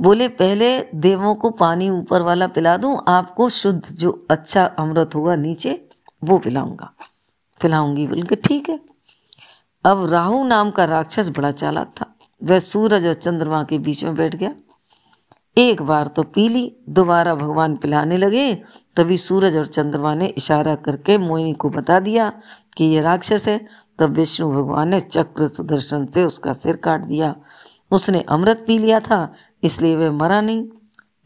बोले, 0.00 0.28
पहले 0.28 0.86
देवों 0.94 1.34
को 1.34 1.50
पानी 1.50 1.90
ऊपर 1.90 2.22
वाला 2.22 2.46
पिला 2.46 2.76
दूँ, 2.76 3.04
आपको 3.08 3.48
शुद्ध 3.48 3.86
जो 3.86 4.26
अच्छा 4.30 4.64
अमृत 4.64 5.14
होगा 5.14 5.34
नीचे, 5.34 5.88
वो 6.24 6.38
पिलाऊँगा। 6.38 6.92
पिलाऊँगी, 7.62 8.06
बोल 8.06 8.22
के 8.22 8.36
ठीक 8.36 8.68
है। 8.68 8.80
अब 9.84 10.10
राहु 10.10 10.44
नाम 10.44 10.70
का 10.70 10.84
राक्षस 10.84 11.28
बड़ा 11.28 11.50
चालाक 11.50 11.94
था। 12.00 12.14
वह 12.44 12.60
सूरज 12.60 13.06
और 13.06 13.14
चंद्रमा 13.14 13.64
के 13.64 13.78
बीच 13.78 14.04
में 14.04 14.14
बैठ 14.14 14.36
गया। 14.36 14.54
एक 15.56 15.82
बार 15.82 16.06
तो 16.06 16.22
पी 16.22 16.48
ली, 16.48 16.76
दोबारा 16.88 17.34
भगवान 17.34 17.76
पिलाने 17.76 18.16
लगे, 18.16 18.54
तभी 18.96 19.16
सूरज 19.16 19.56
और 19.56 19.66
चंद्रमा 19.66 20.14
ने 20.14 20.26
इशारा 20.26 20.74
करके 20.74 21.18
मोहिनी 21.18 21.52
को 21.52 21.68
बता 21.68 22.00
दिया 22.00 22.32
कि 22.76 22.84
ये 22.84 23.00
राक्षस 23.00 23.48
है। 23.48 23.66
तब 23.98 24.10
विष्णु 24.10 24.50
भगवान 24.52 24.88
ने 24.88 25.00
चक्र 25.00 25.48
सुदर्शन 25.48 26.06
से 26.06 26.24
उसका 26.24 26.52
सिर 26.52 26.76
काट 26.76 27.04
दिया। 27.04 27.34
उसने 27.90 28.20
अमृत 28.20 28.64
पी 28.66 28.78
लिया 28.78 29.00
था, 29.00 29.32
इसलिए 29.64 29.96
वह 29.96 30.10
मरा 30.10 30.40
नहीं। 30.40 30.68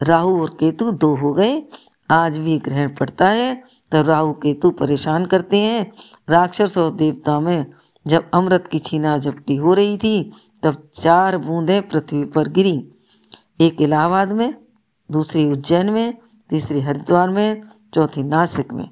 राहु 0.03 0.41
और 0.41 0.49
केतु 0.49 0.91
दो 0.91 1.15
हो 1.15 1.33
गए। 1.33 1.63
आज 2.11 2.37
भी 2.37 2.57
ग्रहण 2.59 2.95
पड़ता 2.95 3.29
है, 3.29 3.63
तब 3.91 4.07
राहु 4.07 4.33
केतु 4.33 4.69
परेशान 4.69 5.25
करते 5.25 5.57
हैं। 5.57 5.91
राक्षस 6.29 6.77
और 6.77 6.91
देवता 6.91 7.39
में 7.39 7.65
जब 8.07 8.29
अमृत 8.33 8.67
की 8.67 8.79
छीना 8.79 9.17
झपटी 9.17 9.55
हो 9.55 9.73
रही 9.73 9.97
थी, 9.97 10.31
तब 10.63 10.89
चार 10.93 11.37
बूंदें 11.37 11.81
पृथ्वी 11.81 12.23
पर 12.25 12.47
गिरी। 12.47 12.91
एक 13.61 13.81
इलाहाबाद 13.81 14.31
में, 14.31 14.53
दूसरी 15.11 15.51
उज्जैन 15.51 15.89
में, 15.89 16.17
तीसरी 16.49 16.81
हरिद्वार 16.81 17.29
में, 17.29 17.61
चौथी 17.93 18.23
नासिक 18.23 18.73
में। 18.73 18.89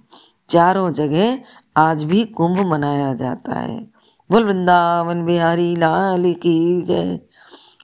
चारों 0.49 0.93
जगह 0.93 1.39
आज 1.77 2.03
भी 2.03 2.25
कुंभ 2.25 2.59
मनाया 2.59 3.13
जाता 3.13 3.59
है। 3.59 3.87
बोल 4.31 4.43
वृंदावन 4.43 5.25
बिहारी 5.25 5.75
लाल 5.75 6.33
की 6.33 6.81
जय। 6.81 7.19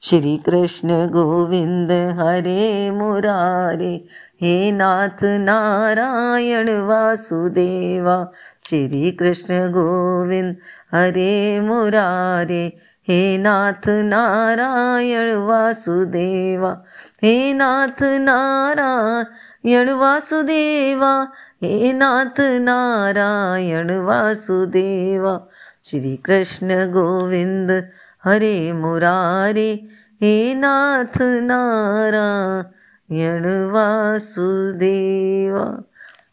श्री 0.01 0.37
कृष्ण 0.37 1.07
गोविंद 1.07 1.91
हरे 1.91 2.91
मुरारे। 2.91 4.05
हे 4.41 4.71
नाथ 4.71 5.23
नारायण 5.23 6.81
वासुदेवा। 6.81 8.31
श्री 8.65 9.11
कृष्ण 9.11 9.67
गोविंद 9.69 10.57
हरे 10.91 11.61
मुरारे। 11.61 12.77
हे 13.09 13.37
नाथ 13.37 13.87
नारायण 13.87 15.35
वासुदेवा, 15.35 16.83
हे 17.23 17.53
नाथ 17.53 18.03
नारायण 18.03 19.89
वासुदेवा, 19.89 21.27
हे 21.63 21.93
नाथ 21.93 22.39
नारायण 22.39 23.99
वासुदेवा, 23.99 25.47
श्री 25.83 26.17
कृष्ण 26.17 26.91
गोविंद 26.91 27.89
हरे 28.23 28.73
मुरारे, 28.73 29.83
हे 30.21 30.53
नाथ 30.53 31.21
नारायण 31.21 33.71
वासुदेवा। 33.71 35.83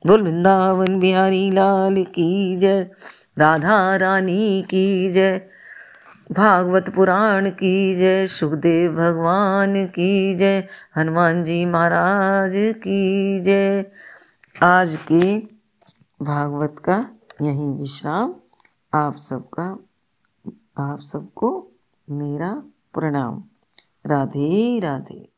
बोल 0.06 0.22
वृंदावन 0.22 1.00
बिहारी 1.00 1.50
लाल 1.50 2.02
की 2.02 2.56
जय, 2.56 2.90
राधा 3.38 3.96
रानी 3.96 4.62
की 4.62 5.12
जय 5.12 5.40
भागवत 6.32 6.94
पुराण 6.94 7.50
की 7.50 7.94
जय, 7.94 8.26
सुखदेव 8.26 8.92
भगवान 8.92 9.86
की 9.86 10.34
जय, 10.34 10.66
हनुमान 10.96 11.44
जी 11.44 11.64
महाराज 11.64 12.52
की 12.56 13.40
जय। 13.40 13.90
आज 14.62 14.96
के 14.96 15.38
भागवत 16.22 16.76
का 16.84 17.10
यही 17.42 17.72
विश्राम। 17.72 18.34
आप 18.94 19.14
सबका, 19.14 19.78
आप 20.78 20.98
सबको 21.00 21.70
मेरा 22.10 22.62
प्रणाम। 22.94 23.44
राधे 24.06 24.80
राधे। 24.80 25.35